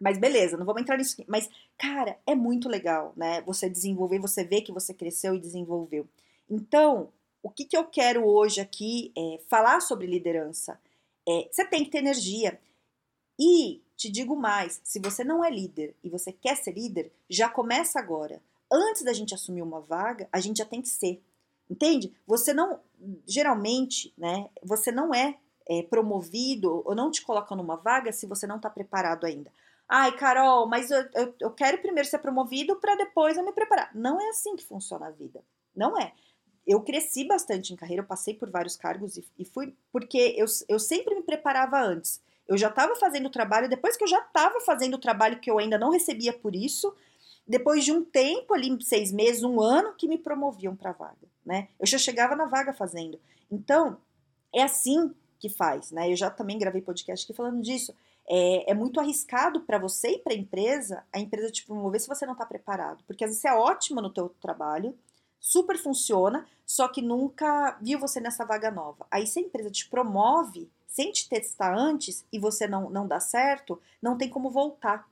Mas 0.00 0.18
beleza, 0.18 0.56
não 0.56 0.66
vamos 0.66 0.82
entrar 0.82 0.96
nisso 0.96 1.14
aqui. 1.14 1.24
Mas, 1.30 1.48
cara, 1.78 2.18
é 2.26 2.34
muito 2.34 2.68
legal, 2.68 3.12
né? 3.16 3.40
Você 3.42 3.68
desenvolver, 3.68 4.18
você 4.18 4.44
vê 4.44 4.60
que 4.60 4.72
você 4.72 4.92
cresceu 4.92 5.34
e 5.34 5.40
desenvolveu. 5.40 6.06
Então, 6.48 7.12
o 7.42 7.50
que, 7.50 7.64
que 7.64 7.76
eu 7.76 7.84
quero 7.84 8.24
hoje 8.24 8.60
aqui 8.60 9.12
é 9.16 9.40
falar 9.48 9.80
sobre 9.80 10.06
liderança. 10.06 10.80
É, 11.28 11.48
você 11.50 11.64
tem 11.64 11.84
que 11.84 11.90
ter 11.90 11.98
energia. 11.98 12.60
E 13.38 13.82
te 13.96 14.10
digo 14.10 14.36
mais: 14.36 14.80
se 14.84 14.98
você 14.98 15.24
não 15.24 15.44
é 15.44 15.50
líder 15.50 15.94
e 16.02 16.08
você 16.08 16.32
quer 16.32 16.56
ser 16.56 16.72
líder, 16.72 17.12
já 17.28 17.48
começa 17.48 17.98
agora. 17.98 18.42
Antes 18.70 19.02
da 19.02 19.12
gente 19.12 19.34
assumir 19.34 19.62
uma 19.62 19.80
vaga, 19.80 20.28
a 20.32 20.40
gente 20.40 20.58
já 20.58 20.64
tem 20.64 20.82
que 20.82 20.88
ser. 20.88 21.22
Entende? 21.68 22.14
Você 22.26 22.52
não, 22.52 22.80
geralmente, 23.26 24.12
né? 24.16 24.48
Você 24.62 24.92
não 24.92 25.14
é, 25.14 25.38
é 25.68 25.82
promovido 25.82 26.82
ou 26.84 26.94
não 26.94 27.10
te 27.10 27.22
coloca 27.22 27.54
numa 27.56 27.76
vaga 27.76 28.12
se 28.12 28.26
você 28.26 28.46
não 28.46 28.56
está 28.56 28.68
preparado 28.68 29.24
ainda. 29.24 29.50
Ai, 29.88 30.12
Carol, 30.16 30.66
mas 30.66 30.90
eu, 30.90 31.04
eu, 31.14 31.34
eu 31.40 31.50
quero 31.50 31.78
primeiro 31.78 32.08
ser 32.08 32.18
promovido 32.18 32.76
para 32.76 32.96
depois 32.96 33.36
eu 33.36 33.44
me 33.44 33.52
preparar. 33.52 33.90
Não 33.94 34.20
é 34.20 34.28
assim 34.28 34.56
que 34.56 34.64
funciona 34.64 35.08
a 35.08 35.10
vida. 35.10 35.42
Não 35.74 35.98
é. 35.98 36.12
Eu 36.66 36.80
cresci 36.80 37.26
bastante 37.26 37.72
em 37.72 37.76
carreira, 37.76 38.02
eu 38.02 38.06
passei 38.06 38.32
por 38.32 38.50
vários 38.50 38.76
cargos 38.76 39.18
e, 39.18 39.24
e 39.38 39.44
fui 39.44 39.74
porque 39.92 40.34
eu, 40.38 40.46
eu 40.68 40.78
sempre 40.78 41.14
me 41.14 41.22
preparava 41.22 41.78
antes. 41.78 42.22
Eu 42.48 42.56
já 42.56 42.68
estava 42.68 42.94
fazendo 42.96 43.26
o 43.26 43.30
trabalho, 43.30 43.68
depois 43.68 43.96
que 43.96 44.04
eu 44.04 44.08
já 44.08 44.18
estava 44.18 44.60
fazendo 44.60 44.94
o 44.94 45.00
trabalho 45.00 45.40
que 45.40 45.50
eu 45.50 45.58
ainda 45.58 45.78
não 45.78 45.90
recebia 45.90 46.32
por 46.32 46.54
isso, 46.54 46.94
depois 47.46 47.84
de 47.84 47.92
um 47.92 48.04
tempo 48.04 48.54
ali, 48.54 48.76
seis 48.82 49.12
meses, 49.12 49.42
um 49.42 49.60
ano, 49.60 49.94
que 49.94 50.08
me 50.08 50.18
promoviam 50.18 50.74
para 50.74 50.90
a 50.90 50.94
vaga, 50.94 51.28
né? 51.44 51.68
Eu 51.78 51.86
já 51.86 51.98
chegava 51.98 52.34
na 52.34 52.46
vaga 52.46 52.72
fazendo. 52.72 53.20
Então, 53.50 53.98
é 54.52 54.62
assim 54.62 55.14
que 55.38 55.48
faz, 55.48 55.90
né? 55.90 56.10
Eu 56.10 56.16
já 56.16 56.30
também 56.30 56.58
gravei 56.58 56.80
podcast 56.80 57.24
aqui 57.24 57.36
falando 57.36 57.60
disso. 57.60 57.94
É, 58.26 58.70
é 58.70 58.74
muito 58.74 58.98
arriscado 58.98 59.60
para 59.60 59.78
você 59.78 60.12
e 60.12 60.18
para 60.18 60.32
a 60.32 60.36
empresa, 60.36 61.04
a 61.12 61.20
empresa 61.20 61.50
te 61.50 61.66
promover 61.66 62.00
se 62.00 62.08
você 62.08 62.24
não 62.24 62.32
está 62.32 62.46
preparado, 62.46 63.04
porque 63.06 63.22
às 63.22 63.30
vezes 63.30 63.42
você 63.42 63.48
é 63.48 63.52
ótima 63.52 64.00
no 64.00 64.08
teu 64.08 64.30
trabalho, 64.40 64.96
super 65.38 65.76
funciona, 65.76 66.46
só 66.64 66.88
que 66.88 67.02
nunca 67.02 67.78
viu 67.82 67.98
você 67.98 68.20
nessa 68.20 68.46
vaga 68.46 68.70
nova. 68.70 69.06
Aí 69.10 69.26
se 69.26 69.38
a 69.38 69.42
empresa 69.42 69.70
te 69.70 69.86
promove 69.90 70.70
sem 70.86 71.12
te 71.12 71.28
testar 71.28 71.76
antes 71.76 72.24
e 72.32 72.38
você 72.38 72.66
não, 72.66 72.88
não 72.88 73.06
dá 73.06 73.20
certo, 73.20 73.78
não 74.00 74.16
tem 74.16 74.30
como 74.30 74.48
voltar. 74.48 75.06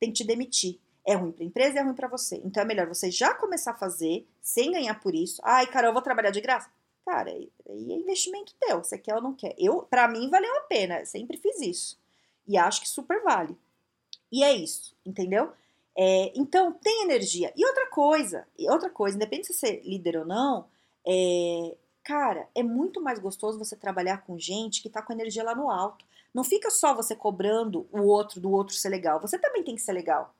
Tem 0.00 0.10
que 0.10 0.18
te 0.18 0.24
demitir. 0.24 0.78
É 1.06 1.14
ruim 1.14 1.32
para 1.32 1.44
a 1.44 1.46
empresa 1.46 1.78
é 1.78 1.82
ruim 1.82 1.94
para 1.94 2.08
você. 2.08 2.40
Então 2.44 2.62
é 2.62 2.66
melhor 2.66 2.86
você 2.86 3.10
já 3.10 3.34
começar 3.34 3.72
a 3.72 3.78
fazer 3.78 4.26
sem 4.40 4.72
ganhar 4.72 4.98
por 5.00 5.14
isso. 5.14 5.40
Ai, 5.44 5.66
cara, 5.66 5.88
eu 5.88 5.92
vou 5.92 6.02
trabalhar 6.02 6.30
de 6.30 6.40
graça. 6.40 6.70
Cara, 7.04 7.30
aí 7.30 7.50
é 7.68 7.94
investimento 7.94 8.54
teu. 8.58 8.82
Você 8.82 8.96
quer 8.96 9.14
ou 9.14 9.22
não 9.22 9.34
quer? 9.34 9.54
Eu, 9.58 9.82
para 9.82 10.08
mim, 10.08 10.30
valeu 10.30 10.56
a 10.56 10.62
pena. 10.62 11.04
Sempre 11.04 11.36
fiz 11.36 11.60
isso. 11.60 11.98
E 12.46 12.56
acho 12.56 12.80
que 12.80 12.88
super 12.88 13.22
vale. 13.22 13.56
E 14.32 14.42
é 14.42 14.52
isso, 14.52 14.96
entendeu? 15.04 15.52
É, 15.96 16.32
então, 16.34 16.72
tem 16.72 17.02
energia. 17.02 17.52
E 17.56 17.64
outra 17.66 17.86
coisa, 17.88 18.46
e 18.58 18.68
outra 18.70 18.90
coisa, 18.90 19.16
independente 19.16 19.48
se 19.48 19.54
você 19.54 19.66
é 19.68 19.80
líder 19.82 20.18
ou 20.18 20.24
não, 20.24 20.66
é, 21.06 21.76
cara, 22.02 22.48
é 22.54 22.62
muito 22.62 23.00
mais 23.00 23.18
gostoso 23.18 23.58
você 23.58 23.76
trabalhar 23.76 24.24
com 24.24 24.38
gente 24.38 24.82
que 24.82 24.90
tá 24.90 25.02
com 25.02 25.12
energia 25.12 25.44
lá 25.44 25.54
no 25.54 25.70
alto. 25.70 26.04
Não 26.32 26.42
fica 26.42 26.70
só 26.70 26.94
você 26.94 27.14
cobrando 27.14 27.86
o 27.92 28.00
outro 28.02 28.40
do 28.40 28.50
outro 28.50 28.74
ser 28.74 28.88
legal. 28.88 29.20
Você 29.20 29.38
também 29.38 29.62
tem 29.62 29.76
que 29.76 29.82
ser 29.82 29.92
legal. 29.92 30.34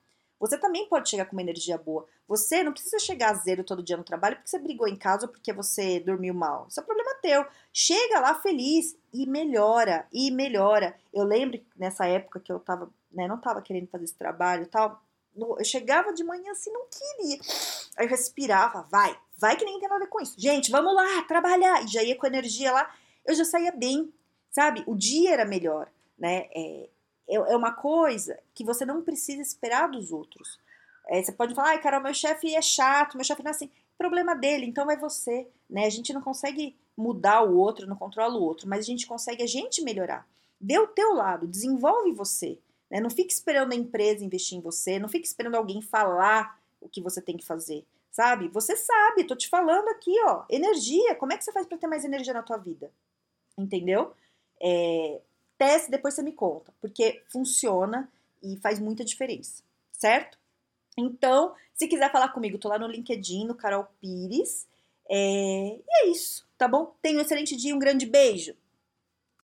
Você 0.44 0.58
também 0.58 0.86
pode 0.88 1.08
chegar 1.08 1.24
com 1.24 1.32
uma 1.32 1.40
energia 1.40 1.78
boa. 1.78 2.06
Você 2.28 2.62
não 2.62 2.72
precisa 2.72 2.98
chegar 2.98 3.30
a 3.30 3.34
zero 3.34 3.64
todo 3.64 3.82
dia 3.82 3.96
no 3.96 4.04
trabalho 4.04 4.36
porque 4.36 4.50
você 4.50 4.58
brigou 4.58 4.86
em 4.86 4.94
casa 4.94 5.24
ou 5.24 5.32
porque 5.32 5.54
você 5.54 5.98
dormiu 6.00 6.34
mal. 6.34 6.66
Isso 6.68 6.78
é 6.78 6.82
problema 6.82 7.14
teu. 7.24 7.46
Chega 7.72 8.20
lá 8.20 8.34
feliz 8.34 8.94
e 9.10 9.26
melhora, 9.26 10.06
e 10.12 10.30
melhora. 10.30 10.94
Eu 11.14 11.24
lembro 11.24 11.58
nessa 11.74 12.06
época 12.06 12.38
que 12.38 12.52
eu 12.52 12.60
tava, 12.60 12.90
né, 13.10 13.26
não 13.26 13.40
tava 13.40 13.62
querendo 13.62 13.88
fazer 13.88 14.04
esse 14.04 14.14
trabalho 14.14 14.64
e 14.64 14.66
tal. 14.66 15.02
Eu 15.34 15.64
chegava 15.64 16.12
de 16.12 16.22
manhã 16.22 16.52
assim, 16.52 16.70
não 16.70 16.86
queria. 16.90 17.40
Aí 17.96 18.04
eu 18.04 18.10
respirava, 18.10 18.82
vai, 18.90 19.18
vai 19.38 19.56
que 19.56 19.64
nem 19.64 19.80
tem 19.80 19.88
nada 19.88 20.02
a 20.02 20.04
ver 20.04 20.10
com 20.10 20.20
isso. 20.20 20.38
Gente, 20.38 20.70
vamos 20.70 20.94
lá, 20.94 21.22
trabalhar. 21.22 21.83
E 21.83 21.88
já 21.88 22.02
ia 22.02 22.16
com 22.16 22.26
energia 22.26 22.70
lá, 22.70 22.94
eu 23.26 23.35
já 23.35 23.46
saía 23.46 23.72
bem, 23.72 24.12
sabe? 24.50 24.85
O 24.87 24.94
dia 24.94 25.33
era 25.33 25.46
melhor, 25.46 25.90
né? 26.18 26.48
É, 26.54 26.90
é, 27.28 27.34
é 27.34 27.56
uma 27.56 27.72
coisa 27.72 28.38
que 28.54 28.64
você 28.64 28.84
não 28.84 29.02
precisa 29.02 29.42
esperar 29.42 29.88
dos 29.88 30.12
outros. 30.12 30.58
É, 31.08 31.22
você 31.22 31.32
pode 31.32 31.54
falar, 31.54 31.70
ai, 31.70 31.82
cara, 31.82 32.00
meu 32.00 32.14
chefe 32.14 32.54
é 32.54 32.62
chato, 32.62 33.16
meu 33.16 33.24
chefe 33.24 33.42
não 33.42 33.50
é 33.50 33.54
assim. 33.54 33.70
Problema 33.96 34.34
dele, 34.34 34.66
então 34.66 34.90
é 34.90 34.96
você, 34.96 35.46
né? 35.68 35.87
A 35.87 35.90
gente 35.90 36.12
não 36.12 36.20
consegue 36.20 36.76
mudar 36.96 37.42
o 37.42 37.56
outro, 37.56 37.87
não 37.87 37.96
controla 37.96 38.34
o 38.34 38.42
outro, 38.42 38.68
mas 38.68 38.80
a 38.80 38.88
gente 38.88 39.06
consegue 39.06 39.42
a 39.42 39.46
gente 39.46 39.82
melhorar. 39.82 40.26
Dê 40.60 40.78
o 40.78 40.87
teu 40.87 41.14
lado, 41.14 41.46
desenvolve 41.46 42.12
você. 42.12 42.58
Né? 42.90 43.00
Não 43.00 43.10
fique 43.10 43.32
esperando 43.32 43.72
a 43.72 43.76
empresa 43.76 44.24
investir 44.24 44.58
em 44.58 44.60
você, 44.60 44.98
não 44.98 45.08
fique 45.08 45.26
esperando 45.26 45.56
alguém 45.56 45.82
falar 45.82 46.58
o 46.80 46.88
que 46.88 47.00
você 47.00 47.20
tem 47.20 47.37
que 47.37 47.44
fazer, 47.44 47.84
sabe? 48.10 48.48
Você 48.48 48.76
sabe, 48.76 49.24
tô 49.24 49.34
te 49.34 49.48
falando 49.48 49.88
aqui, 49.88 50.12
ó, 50.26 50.44
energia. 50.48 51.14
Como 51.14 51.32
é 51.32 51.37
que 51.37 51.44
você 51.44 51.52
faz 51.52 51.66
para 51.66 51.78
ter 51.78 51.87
mais 51.87 52.04
energia 52.04 52.32
na 52.32 52.42
tua 52.42 52.56
vida? 52.56 52.92
Entendeu? 53.56 54.12
É, 54.60 55.20
teste, 55.59 55.90
depois 55.90 56.14
você 56.14 56.23
me 56.23 56.33
conta, 56.33 56.73
porque 56.81 57.23
funciona 57.29 58.11
e 58.43 58.57
faz 58.57 58.79
muita 58.79 59.05
diferença, 59.05 59.62
certo? 59.93 60.38
Então, 60.97 61.55
se 61.75 61.88
quiser 61.88 62.11
falar 62.12 62.29
comigo, 62.29 62.59
tô 62.59 62.69
lá 62.69 62.79
no 62.79 62.87
LinkedIn, 62.87 63.47
no 63.47 63.55
Carol 63.55 63.87
Pires. 64.01 64.67
É... 65.09 65.77
E 65.77 66.05
é 66.05 66.09
isso, 66.09 66.47
tá 66.57 66.69
bom? 66.69 66.95
Tenha 67.03 67.19
um 67.19 67.21
excelente 67.21 67.57
dia, 67.57 67.75
um 67.75 67.79
grande 67.79 68.07
beijo! 68.07 68.55